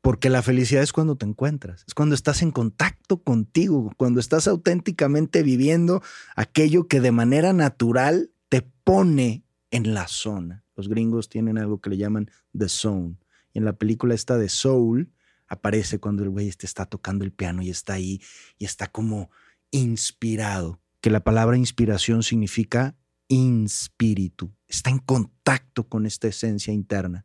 [0.00, 4.46] Porque la felicidad es cuando te encuentras, es cuando estás en contacto contigo, cuando estás
[4.46, 6.04] auténticamente viviendo
[6.36, 10.64] aquello que de manera natural te pone en la zona.
[10.76, 13.16] Los gringos tienen algo que le llaman The Zone.
[13.52, 15.10] Y en la película esta de Soul
[15.48, 18.22] aparece cuando el güey este está tocando el piano y está ahí
[18.56, 19.32] y está como
[19.72, 20.78] inspirado.
[21.00, 22.94] Que la palabra inspiración significa
[23.28, 24.52] inspíritu.
[24.68, 27.24] Está en contacto con esta esencia interna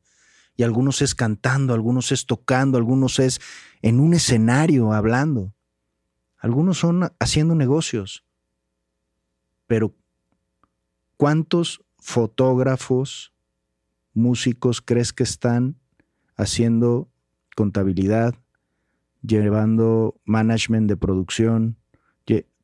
[0.56, 3.40] y algunos es cantando, algunos es tocando, algunos es
[3.82, 5.54] en un escenario hablando,
[6.38, 8.24] algunos son haciendo negocios.
[9.68, 9.96] Pero
[11.18, 13.34] ¿cuántos fotógrafos,
[14.14, 15.78] músicos crees que están
[16.36, 17.10] haciendo
[17.56, 18.36] contabilidad,
[19.22, 21.78] llevando management de producción?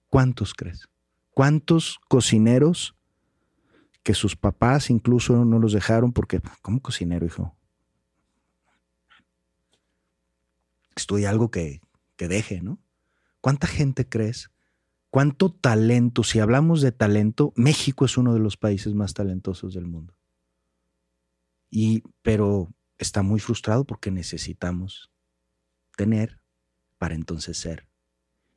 [0.10, 0.88] ¿Cuántos crees?
[1.32, 2.97] ¿Cuántos cocineros
[4.08, 7.58] que sus papás incluso no los dejaron porque, ¿cómo cocinero, hijo?
[10.96, 11.82] estudia algo que,
[12.18, 12.80] deje, ¿no?
[13.42, 14.50] ¿Cuánta gente crees?
[15.10, 16.24] ¿Cuánto talento?
[16.24, 20.18] Si hablamos de talento, México es uno de los países más talentosos del mundo.
[21.70, 25.12] Y, pero está muy frustrado porque necesitamos
[25.98, 26.40] tener
[26.98, 27.90] para entonces ser.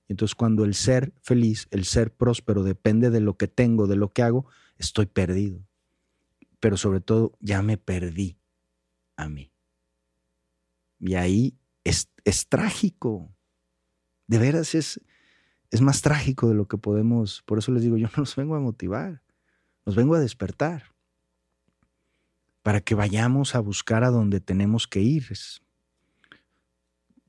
[0.07, 4.11] Entonces cuando el ser feliz, el ser próspero depende de lo que tengo, de lo
[4.11, 4.47] que hago,
[4.81, 5.65] estoy perdido.
[6.59, 8.39] Pero sobre todo ya me perdí
[9.17, 9.53] a mí.
[10.99, 13.35] Y ahí es, es trágico.
[14.27, 15.01] De veras es,
[15.71, 17.43] es más trágico de lo que podemos.
[17.43, 19.23] Por eso les digo, yo no los vengo a motivar,
[19.85, 20.95] los vengo a despertar
[22.63, 25.27] para que vayamos a buscar a donde tenemos que ir.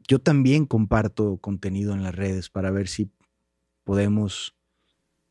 [0.07, 3.09] Yo también comparto contenido en las redes para ver si
[3.83, 4.55] podemos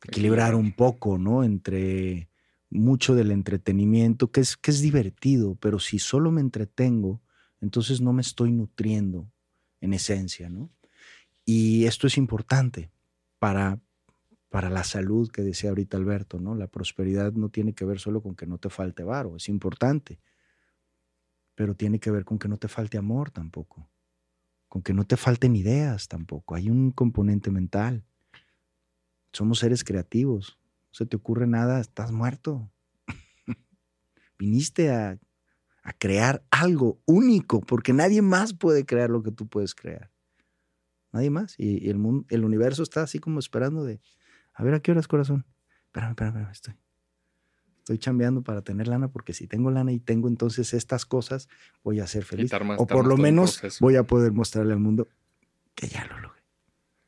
[0.03, 1.43] equilibrar un poco, ¿no?
[1.43, 2.29] Entre
[2.69, 7.21] mucho del entretenimiento, que es, que es divertido, pero si solo me entretengo,
[7.59, 9.29] entonces no me estoy nutriendo
[9.81, 10.71] en esencia, ¿no?
[11.45, 12.91] Y esto es importante
[13.39, 13.79] para,
[14.49, 16.55] para la salud que decía ahorita Alberto, ¿no?
[16.55, 20.19] La prosperidad no tiene que ver solo con que no te falte varo, es importante,
[21.55, 23.89] pero tiene que ver con que no te falte amor tampoco,
[24.69, 26.55] con que no te falten ideas tampoco.
[26.55, 28.05] Hay un componente mental.
[29.31, 30.57] Somos seres creativos.
[30.89, 32.71] No se te ocurre nada, estás muerto.
[34.39, 35.19] Viniste a,
[35.83, 40.11] a crear algo único, porque nadie más puede crear lo que tú puedes crear.
[41.11, 41.55] Nadie más.
[41.57, 43.99] Y, el, mundo, el universo está así como esperando de,
[44.53, 45.45] a ver, ¿a qué horas, corazón?
[45.87, 46.75] Espérame, espérame, espérame, estoy.
[47.79, 51.49] Estoy chambeando para tener lana porque si tengo lana y tengo entonces estas cosas,
[51.83, 52.51] voy a ser feliz.
[52.77, 55.07] o por lo menos voy a poder mostrarle al mundo
[55.73, 56.41] que ya lo logré.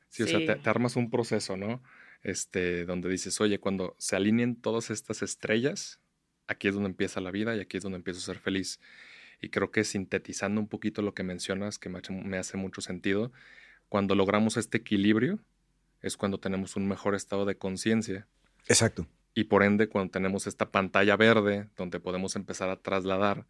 [0.10, 1.82] Sí, o sea, te, armas un proceso, ¿no?
[2.24, 6.00] Este, donde dices, oye, cuando se alineen todas estas estrellas,
[6.48, 8.80] aquí es donde empieza la vida y aquí es donde empiezo a ser feliz.
[9.42, 13.32] Y creo que sintetizando un poquito lo que mencionas, que me hace mucho sentido,
[13.90, 15.40] cuando logramos este equilibrio,
[16.02, 18.28] es cuando tenemos un mejor estado de conciencia.
[18.68, 19.08] Exacto.
[19.34, 23.48] Y por ende, cuando tenemos esta pantalla verde donde podemos empezar a trasladar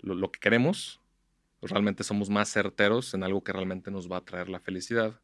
[0.00, 1.00] lo, que queremos,
[1.60, 5.20] realmente somos más certeros en algo que realmente nos va a traer la felicidad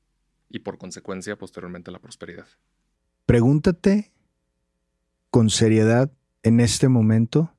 [0.48, 2.48] y por consecuencia posteriormente la prosperidad.
[3.26, 4.12] Pregúntate
[5.30, 7.52] con seriedad en este momento,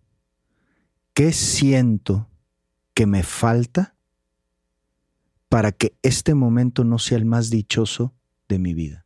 [1.13, 2.29] ¿qué siento
[2.93, 3.95] que me falta
[5.55, 8.13] para que este momento no sea el más dichoso
[8.49, 9.05] de mi vida.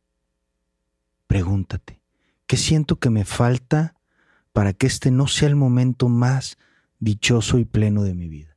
[1.26, 2.02] Pregúntate,
[2.46, 3.94] ¿qué siento que me falta
[4.52, 6.58] para que este no sea el momento más
[6.98, 8.49] dichoso y pleno de mi vida?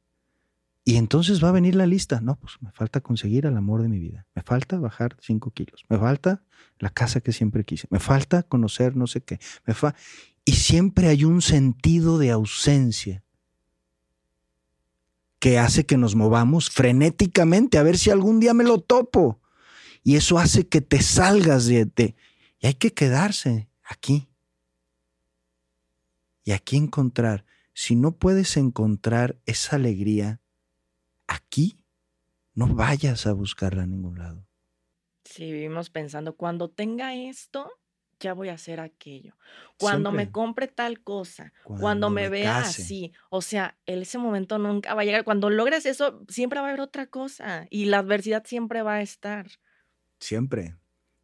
[0.86, 2.19] Y entonces va a venir la lista.
[2.19, 4.28] No, pues me falta conseguir el amor de mi vida.
[4.36, 5.86] Me falta bajar cinco kilos.
[5.88, 6.43] Me falta
[6.80, 7.88] la casa que siempre quise.
[7.89, 9.39] Me falta conocer no sé qué.
[9.65, 9.96] Me fa
[10.46, 13.24] y siempre hay un sentido de ausencia
[15.39, 19.41] que hace que nos movamos frenéticamente a ver si algún día me lo topo
[20.04, 22.15] y eso hace que te salgas de, de
[22.60, 24.28] y hay que quedarse aquí.
[26.46, 30.41] Y aquí encontrar, si no puedes encontrar esa alegría
[31.34, 31.78] aquí,
[32.54, 34.48] no vayas a buscarla a ningún lado.
[35.26, 37.72] Si vivimos pensando, cuando tenga esto,
[38.19, 39.36] ya voy a hacer aquello.
[39.78, 43.13] Cuando me compre tal cosa, cuando, me, vea así.
[43.30, 45.24] O sea, ese momento nunca va a llegar.
[45.24, 49.02] Cuando logres eso, siempre va a haber otra cosa y la adversidad siempre va a
[49.02, 49.48] estar.
[50.19, 50.78] Siempre,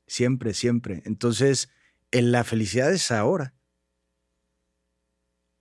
[0.08, 1.02] siempre, siempre.
[1.06, 1.70] Entonces,
[2.12, 3.54] en la felicidad es ahora.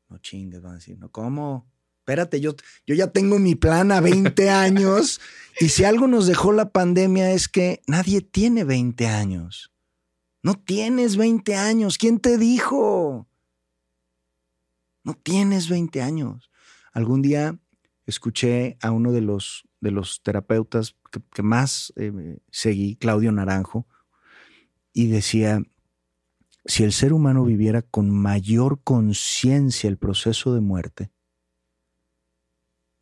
[0.08, 1.10] No chingues, van a decir, ¿no?
[1.10, 1.70] ¿Cómo?
[2.08, 2.54] Espérate, yo,
[2.86, 5.20] yo ya tengo mi plan a 20 años
[5.60, 9.74] y si algo nos dejó la pandemia es que nadie tiene 20 años.
[10.42, 11.98] No tienes 20 años.
[11.98, 13.28] ¿Quién te dijo?
[15.04, 16.50] No tienes 20 años.
[16.94, 17.58] Algún día
[18.06, 20.96] escuché a uno de los de los terapeutas
[21.30, 23.86] que, más eh, seguí, Claudio Naranjo,
[24.94, 25.62] y decía,
[26.64, 31.10] si el ser humano viviera con mayor conciencia el proceso de muerte,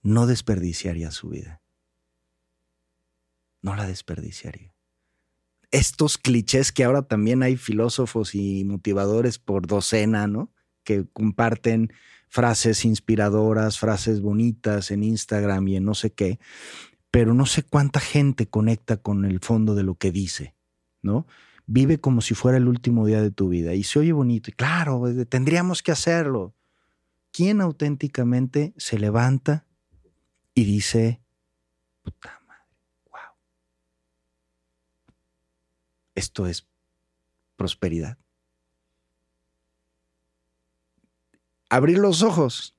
[0.06, 1.60] no desperdiciaría su vida.
[3.60, 4.72] No la desperdiciaría.
[5.72, 10.52] Estos clichés que ahora también hay filósofos y motivadores por docena, ¿no?
[10.84, 11.92] Que comparten
[12.28, 16.38] frases inspiradoras, frases bonitas en Instagram y en no sé qué,
[17.10, 20.54] pero no sé cuánta gente conecta con el fondo de lo que dice,
[21.02, 21.26] ¿no?
[21.66, 24.52] Vive como si fuera el último día de tu vida y se oye bonito y
[24.52, 26.54] claro, tendríamos que hacerlo.
[27.32, 29.66] ¿Quién auténticamente se levanta
[30.56, 31.22] y dice,
[32.02, 32.64] puta madre,
[33.12, 33.36] wow,
[36.16, 36.66] esto es
[37.54, 38.18] prosperidad?
[41.68, 42.76] abrir los ojos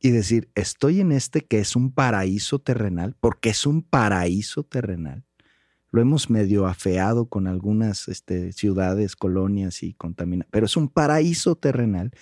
[0.00, 5.24] y decir, estoy en este que es un paraíso terrenal, porque es un paraíso terrenal.
[5.90, 11.56] Lo hemos medio afeado con algunas este, ciudades, colonias y contaminadas, pero es un paraíso
[11.56, 12.12] terrenal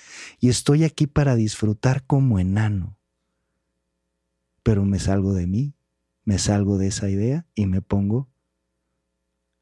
[0.40, 2.96] y estoy aquí para disfrutar como enano.
[4.66, 5.76] Pero me salgo de mí,
[6.24, 8.28] me salgo de esa idea y me pongo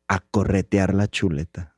[0.08, 1.76] a corretear la chuleta.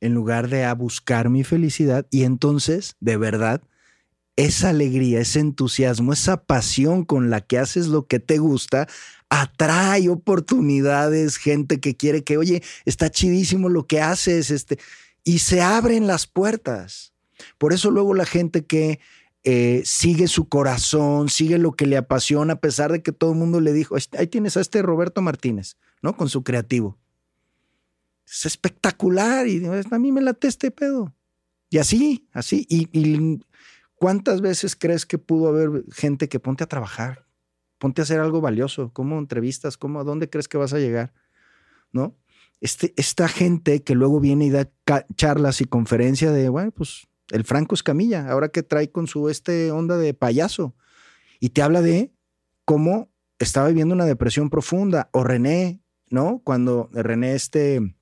[0.00, 3.62] En lugar de a buscar mi felicidad y entonces, de verdad,
[4.34, 8.88] esa alegría, ese entusiasmo, esa pasión con la que haces lo que te gusta,
[9.28, 14.80] atrae oportunidades, gente que quiere que, oye, está chidísimo lo que haces, este,
[15.22, 17.12] y se abren las puertas.
[17.56, 18.98] Por eso luego la gente que
[19.44, 23.38] eh, sigue su corazón, sigue lo que le apasiona, a pesar de que todo el
[23.38, 26.16] mundo le dijo, ahí tienes a este Roberto Martínez, ¿no?
[26.16, 26.98] Con su creativo.
[28.24, 31.12] Es espectacular y a mí me late este pedo.
[31.70, 32.66] Y así, así.
[32.68, 33.40] Y,
[33.94, 37.26] cuántas veces crees que pudo haber gente que ponte a trabajar,
[37.78, 39.76] ponte a hacer algo valioso, ¿cómo entrevistas?
[39.76, 41.14] ¿Cómo, ¿A dónde crees que vas a llegar?
[41.92, 42.16] ¿No?
[42.60, 44.70] Este, esta gente que luego viene y da
[45.16, 49.70] charlas y conferencias de, bueno, pues el Franco Escamilla, ahora que trae con su este
[49.72, 50.74] onda de payaso,
[51.40, 52.12] y te habla de
[52.64, 55.80] cómo estaba viviendo una depresión profunda, o René,
[56.10, 56.40] ¿no?
[56.44, 57.96] Cuando René este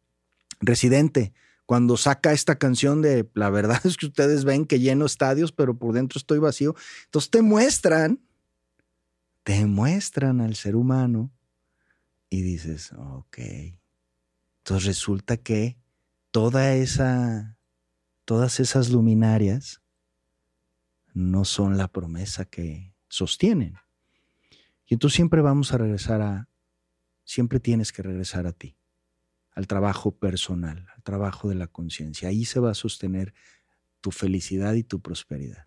[0.60, 1.32] residente,
[1.64, 5.78] cuando saca esta canción de la verdad es que ustedes ven que lleno estadios, pero
[5.78, 6.74] por dentro estoy vacío.
[7.04, 8.20] Entonces te muestran,
[9.44, 11.30] te muestran al ser humano
[12.28, 13.38] y dices, ok.
[14.58, 15.76] Entonces resulta que
[16.32, 17.56] toda esa
[18.30, 19.82] todas esas luminarias
[21.14, 23.74] no son la promesa que sostienen.
[24.86, 26.48] Y entonces siempre vamos a regresar a,
[27.24, 28.76] siempre tienes que regresar a ti,
[29.50, 32.28] al trabajo personal, al trabajo de la conciencia.
[32.28, 33.34] Ahí se va a sostener
[34.00, 35.66] tu felicidad y tu prosperidad.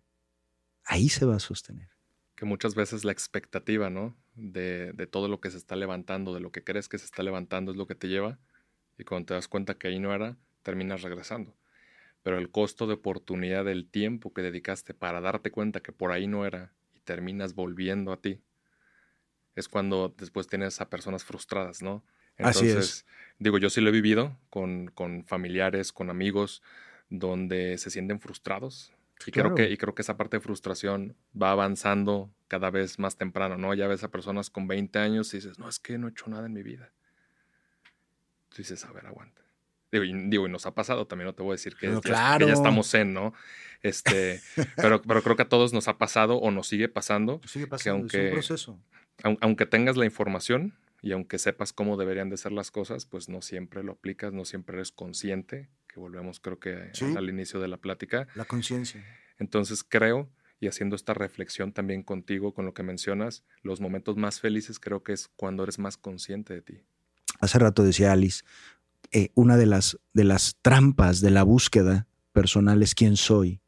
[0.86, 1.90] Ahí se va a sostener.
[2.34, 4.16] Que muchas veces la expectativa, ¿no?
[4.36, 7.24] De, de todo lo que se está levantando, de lo que crees que se está
[7.24, 8.40] levantando es lo que te lleva.
[8.98, 11.58] Y cuando te das cuenta que ahí no era, terminas regresando
[12.24, 16.26] pero el costo de oportunidad del tiempo que dedicaste para darte cuenta que por ahí
[16.26, 18.42] no era y terminas volviendo a ti,
[19.56, 22.04] es cuando después tienes a personas frustradas, ¿no?
[22.38, 23.06] Entonces, Así es.
[23.38, 26.64] digo, yo sí lo he vivido con, con familiares, con amigos,
[27.10, 28.94] donde se sienten frustrados.
[29.28, 33.18] Y, creo que, y creo que esa parte de frustración va avanzando cada vez más
[33.18, 33.74] temprano, ¿no?
[33.74, 36.28] Ya ves a personas con 20 años y dices, no, es que no he hecho
[36.28, 36.92] nada en mi vida.
[38.50, 39.43] Tú dices, a ver, aguanta
[40.00, 43.14] Digo y, nos ha pasado también, no te voy a decir que, ya, estamos en,
[43.14, 43.34] ¿no?
[43.82, 44.42] Este,
[44.76, 47.42] pero, pero creo que a todos nos ha pasado o nos sigue pasando.
[47.46, 48.80] sigue pasando, aunque, es un proceso.
[49.42, 53.42] Aunque tengas la información y aunque sepas cómo deberían de ser las cosas, pues no
[53.42, 57.78] siempre lo aplicas, no siempre eres consciente, que volvemos creo que al inicio de la
[57.78, 58.28] plática.
[58.36, 59.06] La conciencia.
[59.38, 60.30] Entonces creo,
[60.60, 65.04] y haciendo esta reflexión también contigo con lo que mencionas, los momentos más felices creo
[65.04, 66.82] que es cuando eres más consciente de ti.
[67.40, 68.44] Hace rato decía Alice,
[69.14, 73.62] eh, una de las, de las trampas de la búsqueda personal es quién soy,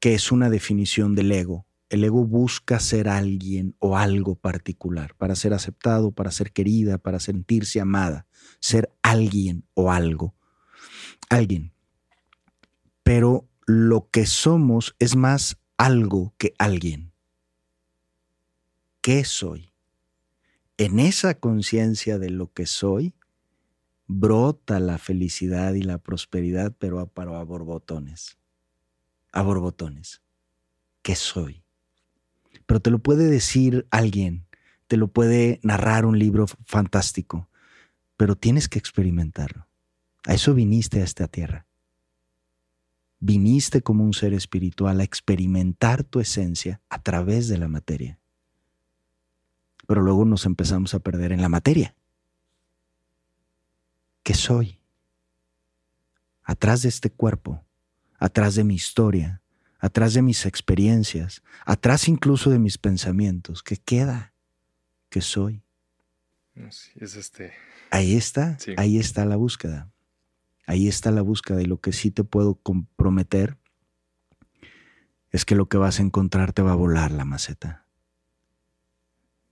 [0.00, 1.66] que es una definición del ego.
[1.90, 7.20] El ego busca ser alguien o algo particular, para ser aceptado, para ser querida, para
[7.20, 8.26] sentirse amada,
[8.58, 10.34] ser alguien o algo.
[11.28, 11.74] Alguien.
[13.02, 17.12] Pero lo que somos es más algo que alguien.
[19.02, 19.74] ¿Qué soy?
[20.78, 23.14] En esa conciencia de lo que soy,
[24.06, 28.38] brota la felicidad y la prosperidad, pero a, a borbotones.
[29.32, 30.22] A borbotones.
[31.02, 31.62] ¿Qué soy?
[32.66, 34.46] Pero te lo puede decir alguien,
[34.86, 37.48] te lo puede narrar un libro fantástico,
[38.16, 39.66] pero tienes que experimentarlo.
[40.26, 41.66] A eso viniste a esta tierra.
[43.20, 48.18] Viniste como un ser espiritual a experimentar tu esencia a través de la materia.
[49.86, 51.94] Pero luego nos empezamos a perder en la materia
[54.24, 54.80] ¿Qué soy?
[56.42, 57.64] Atrás de este cuerpo,
[58.18, 59.42] atrás de mi historia,
[59.78, 64.32] atrás de mis experiencias, atrás incluso de mis pensamientos, ¿qué queda?
[65.10, 65.62] ¿Qué soy?
[66.56, 67.52] es este.
[67.90, 69.92] Ahí está, ahí está la búsqueda.
[70.66, 73.58] Ahí está la búsqueda y lo que sí te puedo comprometer
[75.30, 77.86] es que lo que vas a encontrar te va a volar la maceta.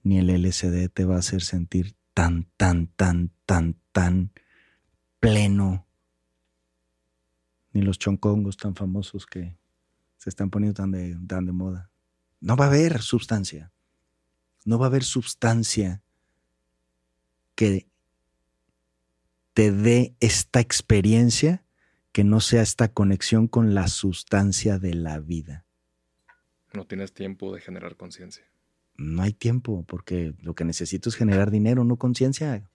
[0.03, 4.33] Ni el LCD te va a hacer sentir tan, tan, tan, tan, tan
[5.23, 5.87] pleno,
[7.73, 9.57] ni los choncongos tan famosos que
[10.17, 11.91] se están poniendo tan de, tan de moda.
[12.41, 13.71] No va a haber sustancia.
[14.65, 16.03] No va a haber sustancia
[17.55, 17.87] que
[19.55, 21.65] te dé esta experiencia
[22.11, 25.65] que no sea esta conexión con la sustancia de la vida.
[26.75, 28.45] No tienes tiempo de generar conciencia.
[28.97, 32.69] No hay tiempo, porque lo que necesito es generar dinero, no conciencia.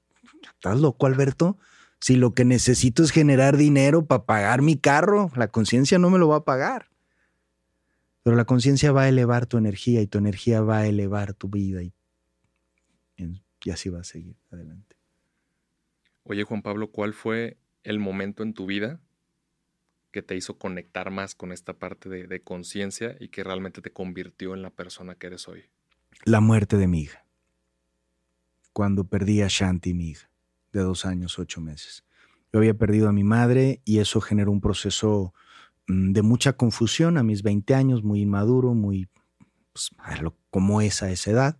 [0.44, 1.58] ¿Estás loco, Alberto?
[2.00, 6.20] Si lo que necesito es generar dinero para pagar mi carro, la conciencia no me
[6.20, 6.90] lo va a pagar.
[8.24, 11.50] Pero la conciencia va a elevar tu energía y tu energía va a elevar tu
[11.50, 11.94] vida y,
[13.18, 14.96] y así va a seguir adelante.
[16.24, 19.00] Oye Juan Pablo, ¿cuál fue el momento en tu vida
[20.12, 23.92] que te hizo conectar más con esta parte de, de conciencia y que realmente te
[23.92, 25.70] convirtió en la persona que eres hoy?
[26.26, 27.26] La muerte de mi hija.
[28.74, 30.30] Cuando perdí a Shanti, mi hija,
[30.74, 32.04] de dos años, ocho meses.
[32.52, 35.34] Yo había perdido a mi madre y eso generó un proceso
[35.88, 39.10] mm, de mucha confusión a mis 20 años, muy inmaduro, muy
[39.74, 39.92] pues,
[40.50, 41.60] como es a esa edad.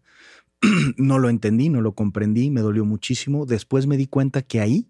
[0.98, 3.46] no lo entendí, no lo comprendí, me dolió muchísimo.
[3.46, 4.90] Después me di cuenta que ahí,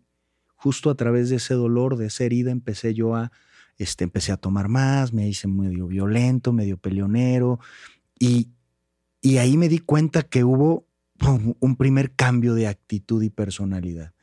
[0.56, 3.32] justo a través de ese dolor, de esa herida, empecé yo a,
[3.78, 7.60] este, empecé a tomar más, me hice medio violento, medio peleonero
[8.18, 8.50] y,
[9.22, 10.87] y ahí me di cuenta que hubo
[11.60, 14.14] un primer cambio de actitud y personalidad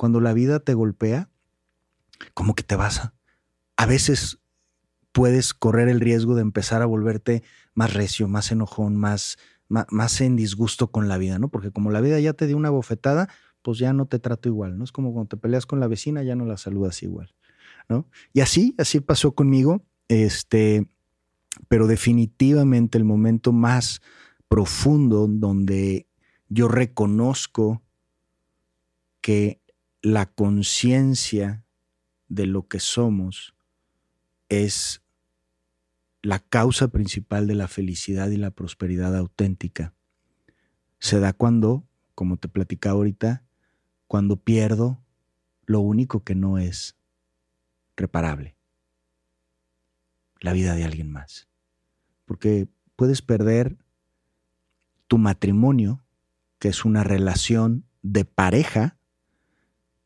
[0.00, 1.28] cuando la vida te golpea,
[2.32, 3.14] como que te vas a...
[3.76, 4.38] A veces
[5.12, 7.42] puedes correr el riesgo de empezar a volverte
[7.74, 9.36] más recio, más enojón, más,
[9.68, 11.50] más, en disgusto con la vida, ¿no?
[11.50, 13.28] Porque como la vida ya te dio una bofetada,
[13.60, 14.84] pues ya no te trato igual, ¿no?
[14.84, 17.34] Es como cuando te peleas con la vecina, ya no la saludas igual,
[17.90, 18.08] ¿no?
[18.32, 20.86] Y así, así pasó conmigo, este,
[21.68, 24.00] pero definitivamente el momento más
[24.48, 26.06] profundo donde
[26.50, 27.82] yo reconozco
[29.22, 29.62] que
[30.02, 31.64] la conciencia
[32.28, 33.54] de lo que somos
[34.48, 35.02] es
[36.22, 39.94] la causa principal de la felicidad y la prosperidad auténtica.
[40.98, 43.44] Se da cuando, como te platicaba ahorita,
[44.08, 45.00] cuando pierdo
[45.66, 46.96] lo único que no es
[47.96, 48.56] reparable,
[50.40, 51.48] la vida de alguien más.
[52.24, 53.78] Porque puedes perder
[55.06, 56.02] tu matrimonio,
[56.60, 58.98] que es una relación de pareja,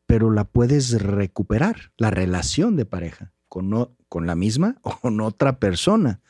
[0.07, 5.59] pero la puedes recuperar, la relación de pareja, con, con la misma o con otra
[5.59, 6.21] persona.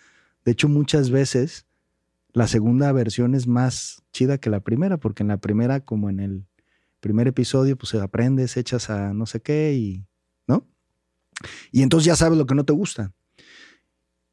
[0.44, 1.68] De hecho, muchas veces
[2.34, 6.20] la segunda versión es más chida que la primera, porque en la primera, como en
[6.20, 6.46] el
[7.00, 10.06] primer episodio, pues aprendes, echas a no sé qué y,
[10.48, 10.68] ¿no?
[11.72, 13.14] Y entonces ya sabes lo que no te gusta.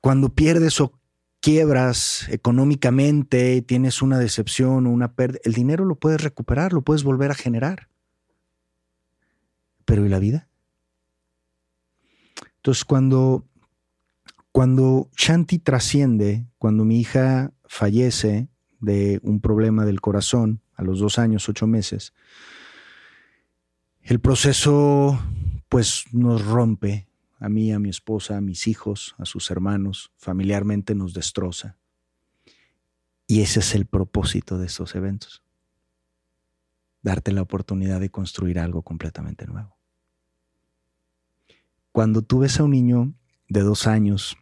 [0.00, 0.98] Cuando pierdes o
[1.42, 7.02] quiebras económicamente, tienes una decepción o una pérdida, el dinero lo puedes recuperar, lo puedes
[7.02, 7.88] volver a generar.
[9.84, 10.48] Pero ¿y la vida?
[12.56, 13.44] Entonces, cuando,
[14.52, 21.18] cuando Shanti trasciende, cuando mi hija fallece de un problema del corazón a los dos
[21.18, 22.14] años, ocho meses,
[24.00, 25.20] el proceso
[25.68, 27.08] pues nos rompe
[27.42, 31.76] a mí, a mi esposa, a mis hijos, a sus hermanos, familiarmente nos destroza.
[33.26, 35.42] Y ese es el propósito de estos eventos
[37.02, 39.76] darte la oportunidad de construir algo completamente nuevo.
[41.90, 43.12] Cuando tú ves a un niño
[43.48, 44.36] de dos años,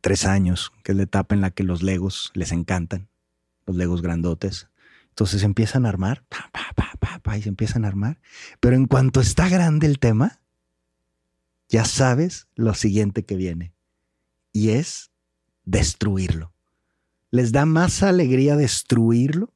[0.00, 3.08] tres años, que es la etapa en la que los legos les encantan,
[3.66, 4.68] los legos grandotes,
[5.08, 6.24] entonces empiezan a armar,
[7.36, 8.20] y se empiezan a armar,
[8.60, 10.40] pero en cuanto está grande el tema,
[11.70, 13.72] ya sabes lo siguiente que viene,
[14.52, 15.12] y es
[15.64, 16.52] destruirlo.
[17.30, 19.54] Les da más alegría destruirlo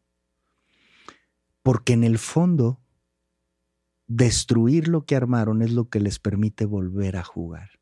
[1.62, 2.78] porque en el fondo,
[4.06, 7.80] destruir lo que armaron es lo que les permite volver a jugar,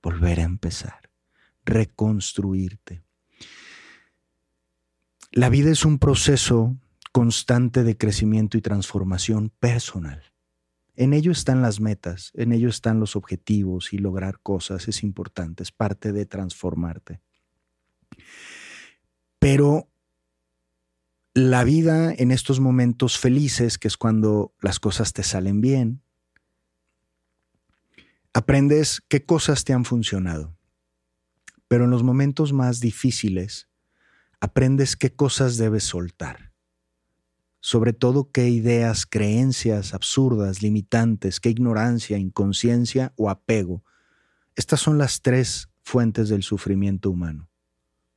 [0.00, 1.10] volver a empezar,
[1.64, 3.02] reconstruirte.
[5.32, 6.78] La vida es un proceso
[7.12, 10.22] constante de crecimiento y transformación personal.
[11.00, 15.62] En ello están las metas, en ello están los objetivos y lograr cosas es importante,
[15.62, 17.20] es parte de transformarte.
[19.38, 19.88] Pero
[21.34, 26.02] la vida en estos momentos felices, que es cuando las cosas te salen bien,
[28.32, 30.56] aprendes qué cosas te han funcionado.
[31.68, 33.68] Pero en los momentos más difíciles,
[34.40, 36.47] aprendes qué cosas debes soltar.
[37.60, 43.84] Sobre todo qué ideas, creencias absurdas, limitantes, qué ignorancia, inconsciencia o apego.
[44.54, 47.48] Estas son las tres fuentes del sufrimiento humano.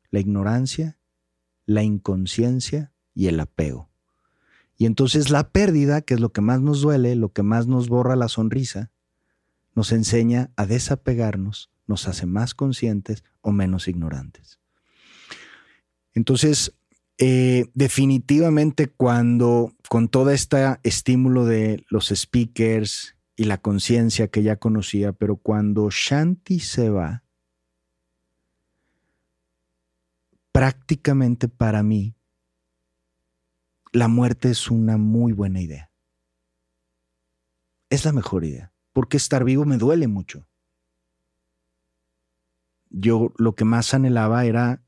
[0.10, 0.98] La ignorancia,
[1.66, 3.90] la inconsciencia y el apego.
[4.78, 7.88] Y entonces la pérdida, que es lo que más nos duele, lo que más nos
[7.88, 8.92] borra la sonrisa,
[9.76, 14.60] nos enseña a desapegarnos, nos hace más conscientes o menos ignorantes.
[16.14, 16.74] Entonces,
[17.18, 24.56] eh, definitivamente cuando con todo este estímulo de los speakers y la conciencia que ya
[24.58, 27.24] conocía, pero cuando Shanti se va,
[30.52, 32.16] prácticamente para mí
[33.94, 35.92] la muerte es una muy buena idea.
[37.90, 40.48] Es la mejor idea, porque estar vivo me duele mucho.
[42.92, 44.82] yo lo que más anhelaba era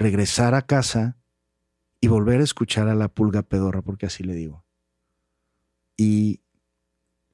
[0.00, 1.18] regresar a casa
[2.00, 4.64] y volver a escuchar a la pulga pedorra, porque así le digo.
[5.96, 6.40] Y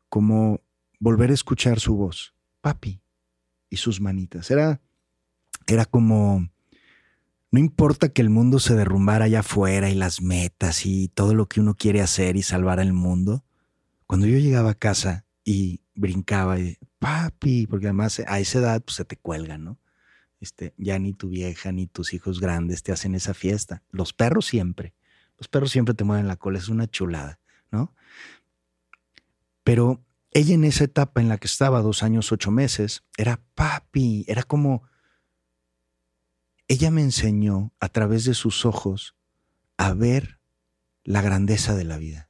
[0.08, 0.60] como
[0.98, 3.00] volver a escuchar su voz, papi,
[3.70, 4.50] y sus manitas.
[4.50, 4.80] Era,
[5.68, 6.48] era como,
[7.52, 11.46] no importa que el mundo se derrumbara allá afuera y las metas y todo lo
[11.46, 13.44] que uno quiere hacer y salvar al mundo.
[14.08, 18.96] Cuando yo llegaba a casa y brincaba y, papi, porque además a esa edad pues,
[18.96, 19.78] se te cuelgan, ¿no?
[20.40, 23.82] Este, ya ni tu vieja ni tus hijos grandes te hacen esa fiesta.
[23.90, 24.94] Los perros siempre.
[25.38, 27.38] Los perros siempre te mueven la cola, es una chulada,
[27.70, 27.94] ¿no?
[29.64, 34.24] Pero ella en esa etapa en la que estaba, dos años, ocho meses, era papi,
[34.28, 34.82] era como...
[36.68, 39.16] Ella me enseñó a través de sus ojos
[39.76, 40.40] a ver
[41.04, 42.28] la grandeza de la vida.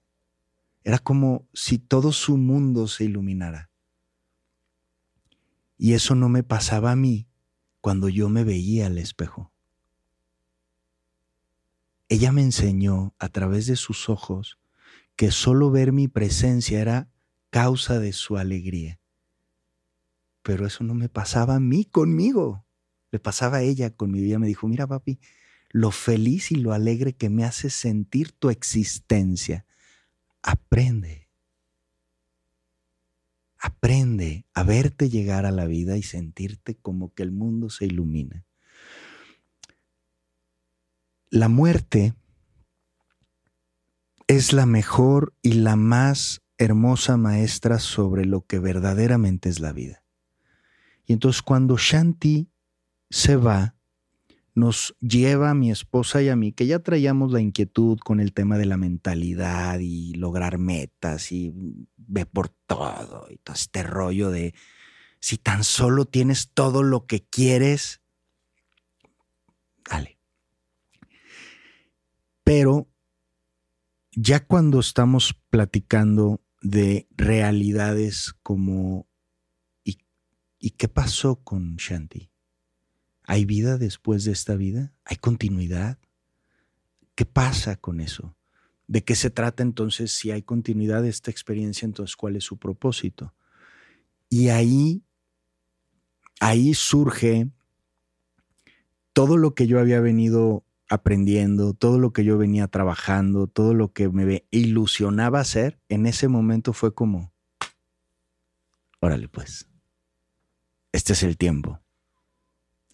[0.84, 3.70] Era como si todo su mundo se iluminara.
[5.78, 7.25] Y eso no me pasaba a mí
[7.86, 9.52] cuando yo me veía al espejo.
[12.08, 14.58] Ella me enseñó a través de sus ojos
[15.14, 17.08] que solo ver mi presencia era
[17.50, 18.98] causa de su alegría.
[20.42, 22.66] Pero eso no me pasaba a mí conmigo,
[23.12, 24.40] le pasaba a ella con mi vida.
[24.40, 25.20] Me dijo, mira papi,
[25.70, 29.64] lo feliz y lo alegre que me hace sentir tu existencia.
[30.42, 31.25] Aprende
[33.58, 38.44] Aprende a verte llegar a la vida y sentirte como que el mundo se ilumina.
[41.30, 42.14] La muerte
[44.26, 50.02] es la mejor y la más hermosa maestra sobre lo que verdaderamente es la vida.
[51.06, 52.50] Y entonces cuando Shanti
[53.10, 53.75] se va,
[54.56, 58.32] nos lleva a mi esposa y a mí, que ya traíamos la inquietud con el
[58.32, 61.52] tema de la mentalidad y lograr metas y
[61.98, 64.54] ve por todo y todo este rollo de
[65.20, 68.00] si tan solo tienes todo lo que quieres,
[69.90, 70.18] dale.
[72.42, 72.88] Pero
[74.12, 79.06] ya cuando estamos platicando de realidades como
[79.84, 79.98] ¿y,
[80.58, 82.30] ¿y qué pasó con Shanti?
[83.26, 84.92] ¿Hay vida después de esta vida?
[85.04, 85.98] ¿Hay continuidad?
[87.16, 88.36] ¿Qué pasa con eso?
[88.86, 91.86] ¿De qué se trata entonces si hay continuidad de esta experiencia?
[91.86, 93.34] Entonces, ¿cuál es su propósito?
[94.28, 95.02] Y ahí,
[96.38, 97.50] ahí surge
[99.12, 103.92] todo lo que yo había venido aprendiendo, todo lo que yo venía trabajando, todo lo
[103.92, 107.32] que me ilusionaba hacer, en ese momento fue como,
[109.00, 109.68] órale pues,
[110.92, 111.80] este es el tiempo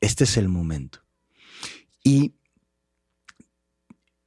[0.02, 0.98] este es el momento.
[2.04, 2.34] Y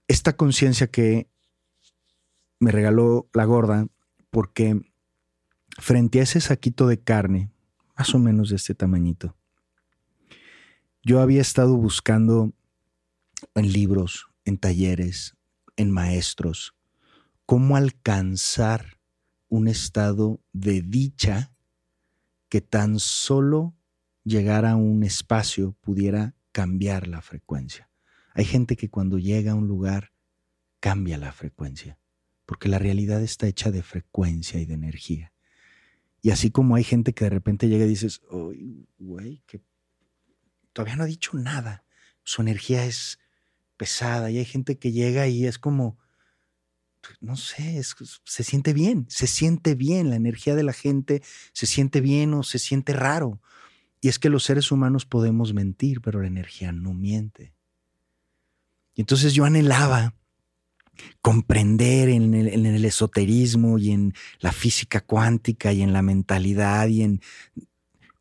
[0.07, 1.28] esta conciencia que
[2.59, 3.88] me regaló la gorda,
[4.32, 4.82] porque
[5.78, 7.51] frente a ese saquito de carne,
[7.97, 9.36] más o menos de este tamañito,
[11.03, 12.53] yo había estado buscando
[13.53, 15.36] en libros, en talleres,
[15.76, 16.73] en maestros,
[17.45, 18.97] cómo alcanzar
[19.49, 21.51] un estado de dicha
[22.47, 23.76] que tan solo
[24.26, 27.89] llegar a un espacio pudiera cambiar la frecuencia.
[28.34, 30.11] Hay gente que cuando llega a un lugar
[30.82, 31.97] cambia la frecuencia,
[32.45, 35.32] porque la realidad está hecha de frecuencia y de energía.
[36.21, 38.21] Y así como hay gente que de repente llega y dices,
[38.97, 39.61] güey, que
[40.73, 41.86] todavía no ha dicho nada,
[42.23, 43.19] su energía es
[43.78, 45.99] pesada, y hay gente que llega y es como,
[47.21, 47.80] no sé,
[48.23, 51.21] se siente bien, se siente bien, la energía de la gente
[51.53, 53.39] se siente bien o se siente raro
[54.02, 57.54] y es que los seres humanos podemos mentir, pero la energía no miente.
[58.93, 60.14] Y entonces yo anhelaba
[61.22, 67.22] comprender en el, esoterismo y en la física cuántica y en la mentalidad y en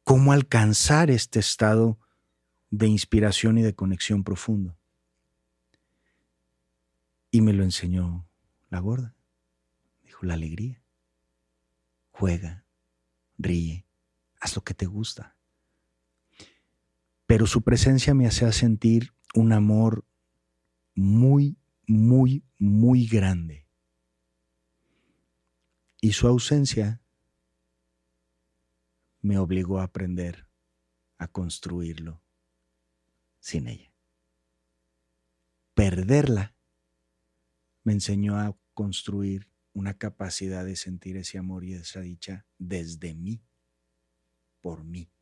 [0.03, 1.99] cómo alcanzar este estado
[2.71, 4.77] de inspiración y de conexión profundo.
[7.31, 8.27] Y me lo enseñó
[8.71, 9.15] la gorda.
[10.03, 10.83] Dijo, la alegría.
[12.11, 12.65] Juega,
[13.39, 13.87] ríe,
[14.41, 15.34] haz lo que te gusta
[17.27, 20.05] pero su presencia me hacía sentir un amor
[20.95, 21.57] muy,
[21.87, 23.67] muy, muy grande.
[26.01, 27.01] Y su ausencia
[29.21, 30.47] me obligó a aprender
[31.17, 32.23] a construirlo
[33.41, 33.91] sin ella.
[35.75, 36.55] Perderla
[37.85, 43.43] me enseñó a construir una capacidad de sentir ese amor y esa dicha desde mí,
[44.61, 45.14] por mí.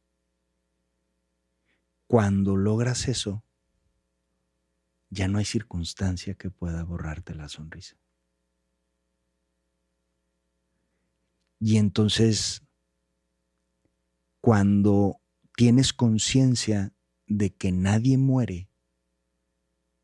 [2.13, 3.43] Cuando logras eso,
[5.09, 7.97] ya no hay circunstancia que pueda borrarte la sonrisa.
[11.59, 12.63] Y entonces,
[14.43, 15.23] cuando
[15.57, 16.93] tienes conciencia
[17.29, 18.69] de que nadie muere,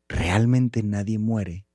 [0.07, 1.67] realmente nadie muere,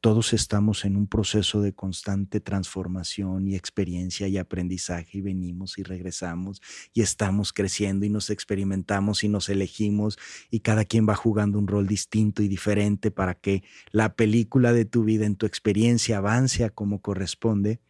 [0.00, 5.82] todos estamos en un proceso de constante transformación y experiencia y aprendizaje y venimos y
[5.82, 6.62] regresamos
[6.94, 10.16] y estamos creciendo y nos experimentamos y nos elegimos
[10.50, 14.84] y cada quien va jugando un rol distinto y diferente para que la película de
[14.84, 17.80] tu vida en tu experiencia avance a como corresponde.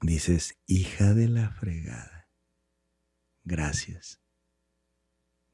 [0.00, 2.28] Dices, hija de la fregada,
[3.44, 4.20] gracias.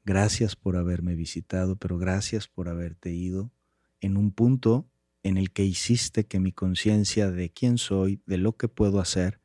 [0.03, 3.51] Gracias por haberme visitado, pero gracias por haberte ido
[4.01, 4.87] en un punto
[5.25, 9.41] en el que hiciste que mi conciencia de quién soy, de lo que puedo hacer,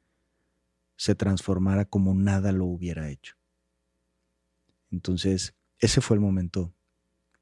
[0.96, 3.36] se transformara como nada lo hubiera hecho.
[4.90, 6.74] Entonces, ese fue el momento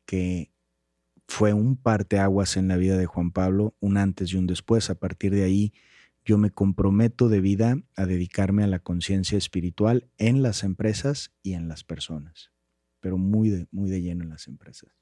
[0.07, 0.53] que
[1.27, 4.89] fue un parteaguas en la vida de Juan Pablo, un antes y un después.
[4.89, 5.73] A partir de ahí,
[6.25, 11.55] yo me comprometo de vida a dedicarme a la conciencia espiritual en las empresas y
[11.55, 12.53] en las personas,
[13.01, 14.98] pero muy de, muy de lleno en las empresas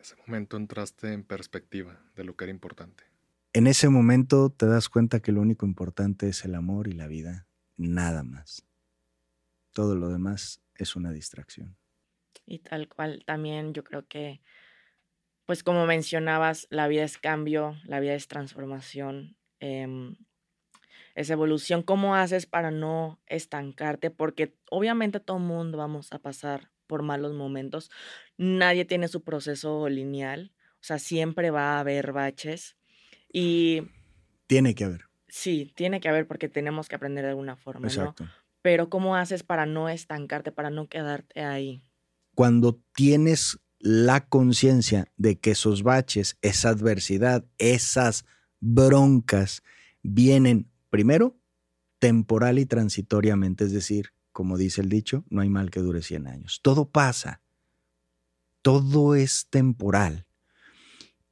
[0.00, 3.04] ese momento entraste en perspectiva de lo que era importante.
[3.52, 7.06] En ese momento te das cuenta que lo único importante es el amor y la
[7.06, 7.46] vida,
[7.76, 8.66] nada más.
[9.72, 11.76] Todo lo demás es una distracción.
[12.46, 14.40] Y tal cual, también yo creo que,
[15.44, 20.16] pues como mencionabas, la vida es cambio, la vida es transformación, em,
[21.14, 21.82] es evolución.
[21.82, 24.10] ¿Cómo haces para no estancarte?
[24.10, 27.92] Porque obviamente todo el mundo vamos a pasar por malos momentos.
[28.36, 32.76] Nadie tiene su proceso lineal, o sea, siempre va a haber baches
[33.32, 33.82] y...
[34.48, 35.02] Tiene que haber.
[35.28, 38.26] Sí, tiene que haber porque tenemos que aprender de alguna forma, Exacto.
[38.62, 41.82] Pero ¿cómo haces para no estancarte, para no quedarte ahí?
[42.34, 48.24] Cuando tienes la conciencia de que esos baches, esa adversidad, esas
[48.60, 49.62] broncas
[50.02, 51.38] vienen primero
[51.98, 56.28] temporal y transitoriamente, es decir, como dice el dicho, no hay mal que dure 100
[56.28, 56.60] años.
[56.62, 57.42] Todo pasa.
[58.62, 60.28] Todo es temporal.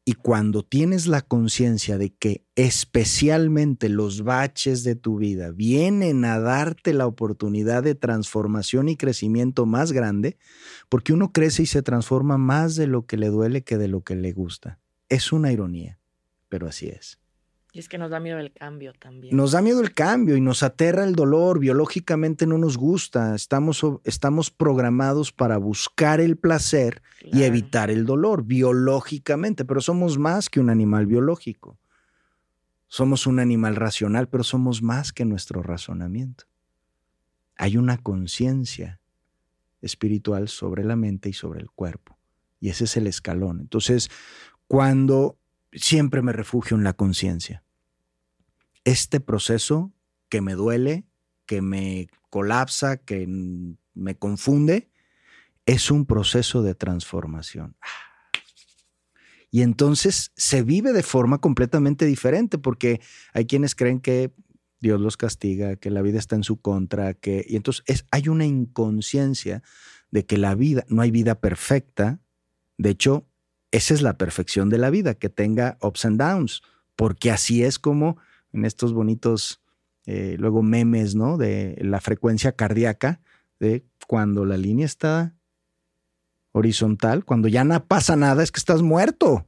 [0.04, 6.40] Y cuando tienes la conciencia de que especialmente los baches de tu vida vienen a
[6.40, 10.36] darte la oportunidad de transformación y crecimiento más grande,
[10.88, 14.02] porque uno crece y se transforma más de lo que le duele que de lo
[14.02, 14.80] que le gusta.
[15.08, 16.00] Es una ironía,
[16.48, 17.20] pero así es.
[17.76, 19.36] Y es que nos da miedo el cambio también.
[19.36, 21.58] Nos da miedo el cambio y nos aterra el dolor.
[21.58, 23.34] Biológicamente no nos gusta.
[23.34, 30.48] Estamos, estamos programados para buscar el placer y evitar el dolor, biológicamente, pero somos más
[30.48, 31.78] que un animal biológico.
[32.88, 36.44] Somos un animal racional, pero somos más que nuestro razonamiento.
[37.56, 39.00] Hay una conciencia
[39.82, 42.16] espiritual sobre la mente y sobre el cuerpo.
[42.58, 43.60] Y ese es el escalón.
[43.60, 44.08] Entonces,
[44.66, 45.36] cuando
[45.72, 47.64] siempre me refugio en la conciencia
[48.86, 49.92] este proceso
[50.30, 51.04] que me duele,
[51.44, 53.26] que me colapsa, que
[53.94, 54.90] me confunde,
[55.66, 57.76] es un proceso de transformación.
[59.50, 63.00] Y entonces se vive de forma completamente diferente porque
[63.32, 64.32] hay quienes creen que
[64.80, 68.28] Dios los castiga, que la vida está en su contra, que y entonces es, hay
[68.28, 69.62] una inconsciencia
[70.12, 72.20] de que la vida no hay vida perfecta.
[72.78, 73.26] De hecho,
[73.72, 76.62] esa es la perfección de la vida, que tenga ups and downs,
[76.94, 78.18] porque así es como
[78.56, 79.60] en estos bonitos,
[80.06, 81.36] eh, luego memes, ¿no?
[81.36, 83.20] De la frecuencia cardíaca,
[83.60, 85.34] de cuando la línea está
[86.52, 89.46] horizontal, cuando ya no pasa nada, es que estás muerto.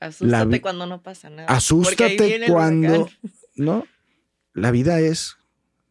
[0.00, 1.46] Asústate cuando no pasa nada.
[1.48, 3.08] Asústate cuando,
[3.54, 3.84] ¿no?
[4.54, 5.36] La vida es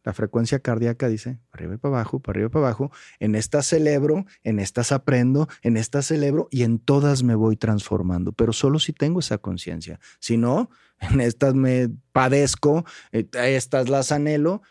[0.02, 2.90] la frecuencia cardíaca dice, para arriba y para abajo, para arriba y para abajo.
[3.18, 8.32] En estas celebro, en estas aprendo, en estas celebro y en todas me voy transformando,
[8.32, 10.00] pero solo si tengo esa conciencia.
[10.18, 10.70] Si no,
[11.00, 14.62] en estas me padezco, eh, estas las anhelo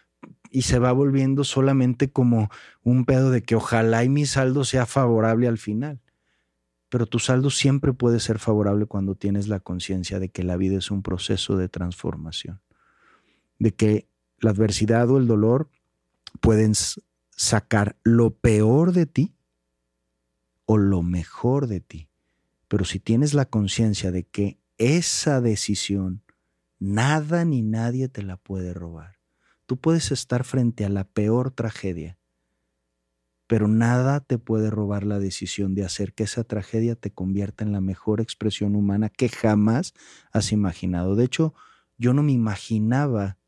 [0.51, 2.49] y se va volviendo solamente como
[2.84, 6.01] un pedo de que ojalá y mi saldo sea favorable al final.
[6.89, 10.80] Pero tu saldo siempre puede ser favorable cuando tienes la conciencia de que la vida
[10.80, 12.61] es un proceso de transformación,
[13.59, 14.09] de que
[14.42, 15.70] la adversidad o el dolor
[16.42, 16.74] pueden
[17.32, 19.36] sacar lo peor de ti
[20.66, 22.10] o lo mejor de ti.
[22.68, 26.22] Pero si tienes la conciencia de que esa decisión
[26.78, 29.20] nada ni nadie te la puede robar,
[29.66, 32.20] tú puedes estar frente a la peor tragedia,
[33.48, 37.72] pero nada te puede robar la decisión de hacer que esa tragedia te convierta en
[37.72, 39.96] la mejor expresión humana que jamás
[40.32, 41.16] has imaginado.
[41.16, 41.56] De hecho,
[41.98, 43.39] yo no me imaginaba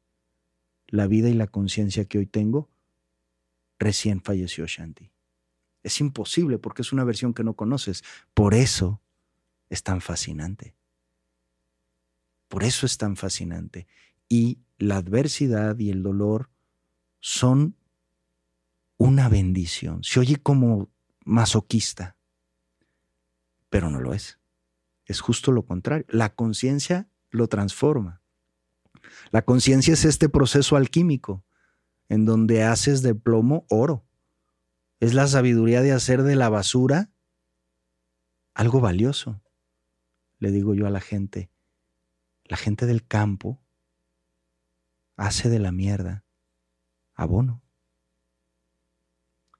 [0.92, 2.70] la vida y la conciencia que hoy tengo,
[3.80, 5.12] recién falleció Shanti.
[5.82, 8.04] Es imposible porque es una versión que no conoces.
[8.36, 9.02] Por eso
[9.70, 10.76] es tan fascinante.
[12.48, 13.88] Por eso es tan fascinante.
[14.30, 16.52] Y la adversidad y el dolor
[17.20, 17.76] son
[18.98, 20.04] una bendición.
[20.04, 20.92] Se oye como
[21.24, 22.18] masoquista,
[23.70, 24.38] pero no lo es.
[25.06, 26.06] Es justo lo contrario.
[26.10, 28.21] La conciencia lo transforma.
[29.32, 31.44] La conciencia es este proceso alquímico
[32.10, 34.06] en donde haces de plomo oro.
[35.00, 37.10] Es la sabiduría de hacer de la basura
[38.54, 39.42] algo valioso.
[40.40, 41.50] Le digo yo a la gente,
[42.44, 43.62] la gente del campo
[45.16, 46.26] hace de la mierda
[47.14, 47.62] abono.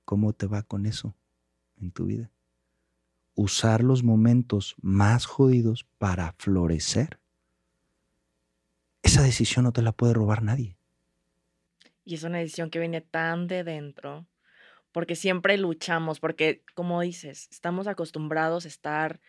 [0.04, 1.16] ¿Cómo te va con eso
[1.78, 2.32] en tu vida?
[3.34, 7.21] Usar los momentos más jodidos para florecer.
[9.12, 10.78] Esa decisión no te la puede robar nadie.
[12.06, 14.26] Y es una decisión que viene tan de dentro,
[14.94, 19.20] porque siempre luchamos, porque como dices, estamos acostumbrados a estar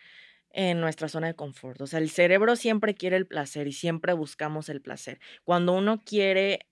[0.51, 1.81] en nuestra zona de confort.
[1.81, 5.19] O sea, el cerebro siempre quiere el placer y siempre buscamos el placer.
[5.43, 6.69] Cuando uno quiere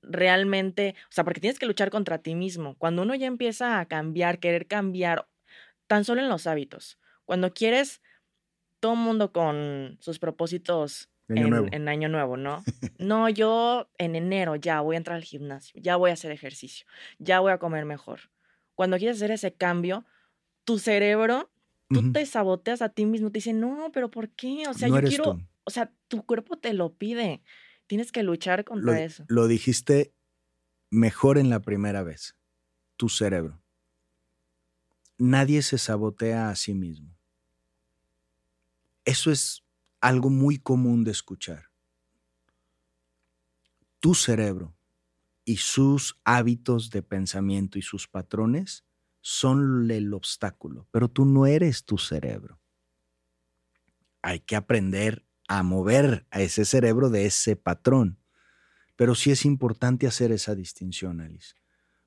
[0.00, 2.76] realmente, o sea, porque tienes que luchar contra ti mismo.
[2.78, 5.26] Cuando uno ya empieza a cambiar, querer cambiar,
[5.88, 7.00] tan solo en los hábitos.
[7.24, 8.02] Cuando quieres,
[8.78, 12.64] todo el mundo con sus propósitos en, año nuevo, ¿no?
[12.98, 16.86] No, yo en enero ya voy a entrar al gimnasio, ya voy a hacer ejercicio,
[17.18, 18.30] ya voy a comer mejor.
[18.74, 20.04] Cuando quieres hacer ese cambio,
[20.64, 21.50] tu cerebro,
[21.88, 24.64] tú te saboteas a ti mismo, te dice, no, pero ¿por qué?
[24.68, 27.42] O sea, yo quiero, o sea, tu cuerpo te lo pide.
[27.86, 29.24] Tienes que luchar contra eso.
[29.28, 30.14] Lo dijiste
[30.90, 32.36] mejor en la primera vez,
[32.96, 33.60] tu cerebro.
[35.18, 37.16] Nadie se sabotea a sí mismo.
[39.04, 39.62] Eso es
[40.02, 41.70] algo muy común de escuchar.
[44.00, 44.76] Tu cerebro
[45.44, 48.84] y sus hábitos de pensamiento y sus patrones
[49.20, 52.60] son el obstáculo, pero tú no eres tu cerebro.
[54.20, 58.18] Hay que aprender a mover a ese cerebro de ese patrón.
[58.96, 61.54] Pero sí es importante hacer esa distinción, Alice,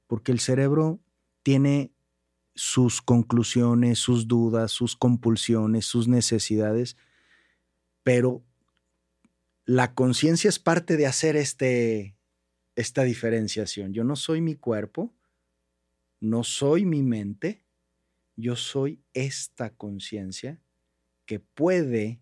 [0.07, 1.01] porque el cerebro
[1.43, 1.93] tiene
[2.55, 6.95] sus conclusiones, sus dudas, sus compulsiones, sus necesidades,
[8.05, 8.45] pero
[9.65, 12.15] la conciencia es parte de hacer este,
[12.75, 13.93] esta diferenciación.
[13.93, 15.15] Yo no soy mi cuerpo,
[16.19, 17.65] no soy mi mente,
[18.35, 20.61] yo soy esta conciencia
[21.25, 22.21] que puede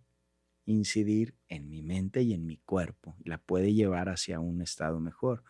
[0.64, 5.44] incidir en mi mente y en mi cuerpo, la puede llevar hacia un estado mejor.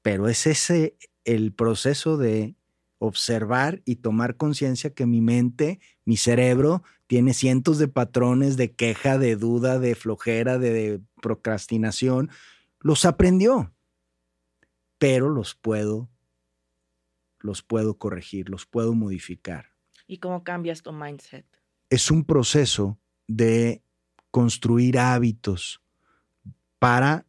[0.00, 2.56] Pero es ese el proceso de
[2.96, 9.18] observar y tomar conciencia que mi mente, mi cerebro, tiene cientos de patrones de queja,
[9.18, 12.30] de duda, de flojera, de procrastinación.
[12.78, 13.74] Los aprendió,
[14.96, 16.08] pero los puedo,
[17.40, 19.72] los puedo corregir, los puedo modificar.
[20.06, 21.44] ¿Y cómo cambias tu mindset?
[21.88, 22.96] Es un proceso
[23.26, 23.82] de
[24.30, 25.82] construir hábitos
[26.78, 27.26] para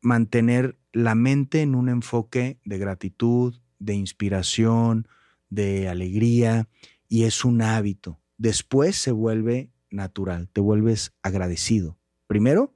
[0.00, 5.08] mantener la mente en un enfoque de gratitud, de inspiración,
[5.50, 6.68] de alegría,
[7.08, 8.20] y es un hábito.
[8.38, 11.98] Después se vuelve natural, te vuelves agradecido.
[12.26, 12.74] Primero,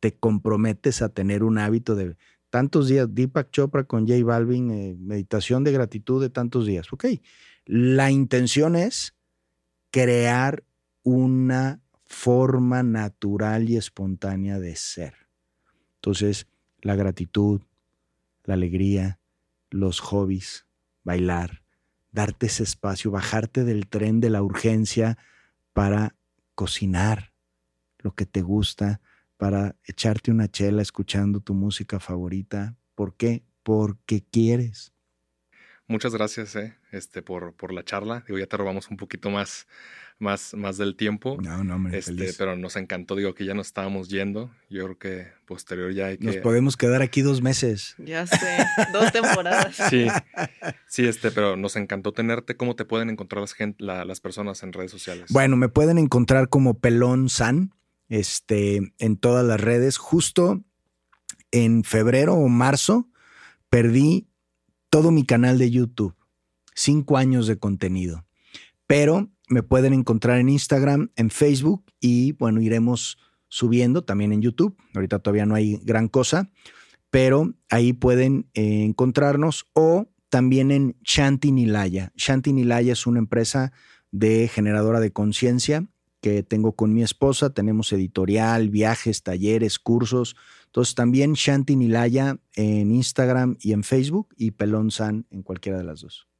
[0.00, 2.16] te comprometes a tener un hábito de
[2.50, 6.92] tantos días, Deepak Chopra con Jay Balvin, eh, meditación de gratitud de tantos días.
[6.92, 7.06] Ok,
[7.64, 9.14] la intención es
[9.90, 10.64] crear
[11.02, 15.14] una forma natural y espontánea de ser.
[15.94, 16.46] Entonces,
[16.82, 17.62] la gratitud,
[18.44, 19.20] la alegría,
[19.70, 20.66] los hobbies,
[21.04, 21.61] bailar,
[22.12, 25.18] darte ese espacio, bajarte del tren de la urgencia
[25.72, 26.14] para
[26.54, 27.32] cocinar
[27.98, 29.00] lo que te gusta,
[29.36, 32.76] para echarte una chela escuchando tu música favorita.
[32.94, 33.42] ¿Por qué?
[33.62, 34.92] Porque quieres.
[35.88, 38.22] Muchas gracias eh, este, por, por la charla.
[38.26, 39.66] Digo, ya te robamos un poquito más
[40.22, 41.36] más, más del tiempo.
[41.42, 44.50] No, no, me este, Pero nos encantó, digo, que ya nos estábamos yendo.
[44.70, 46.24] Yo creo que posterior ya hay que...
[46.24, 47.94] Nos podemos quedar aquí dos meses.
[47.98, 49.76] Ya sé, dos temporadas.
[49.90, 50.06] Sí,
[50.86, 52.56] sí, este, pero nos encantó tenerte.
[52.56, 55.26] ¿Cómo te pueden encontrar las, gente, las personas en redes sociales?
[55.30, 57.74] Bueno, me pueden encontrar como Pelón San,
[58.08, 59.98] este, en todas las redes.
[59.98, 60.62] Justo
[61.50, 63.08] en febrero o marzo
[63.68, 64.28] perdí
[64.88, 66.14] todo mi canal de YouTube.
[66.74, 68.24] Cinco años de contenido.
[68.86, 74.76] Pero me pueden encontrar en Instagram, en Facebook y bueno, iremos subiendo también en YouTube.
[74.94, 76.50] Ahorita todavía no hay gran cosa,
[77.10, 82.12] pero ahí pueden eh, encontrarnos o también en Shanti Nilaya.
[82.16, 83.72] Shanti Nilaya es una empresa
[84.10, 85.86] de generadora de conciencia
[86.22, 87.52] que tengo con mi esposa.
[87.52, 90.36] Tenemos editorial, viajes, talleres, cursos.
[90.66, 95.84] Entonces también Shanti Nilaya en Instagram y en Facebook y Pelón San en cualquiera de
[95.84, 96.31] las dos.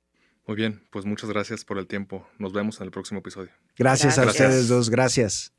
[0.47, 2.27] Muy bien, pues muchas gracias por el tiempo.
[2.39, 3.51] Nos vemos en el próximo episodio.
[3.77, 5.53] Gracias, a ustedes dos, gracias.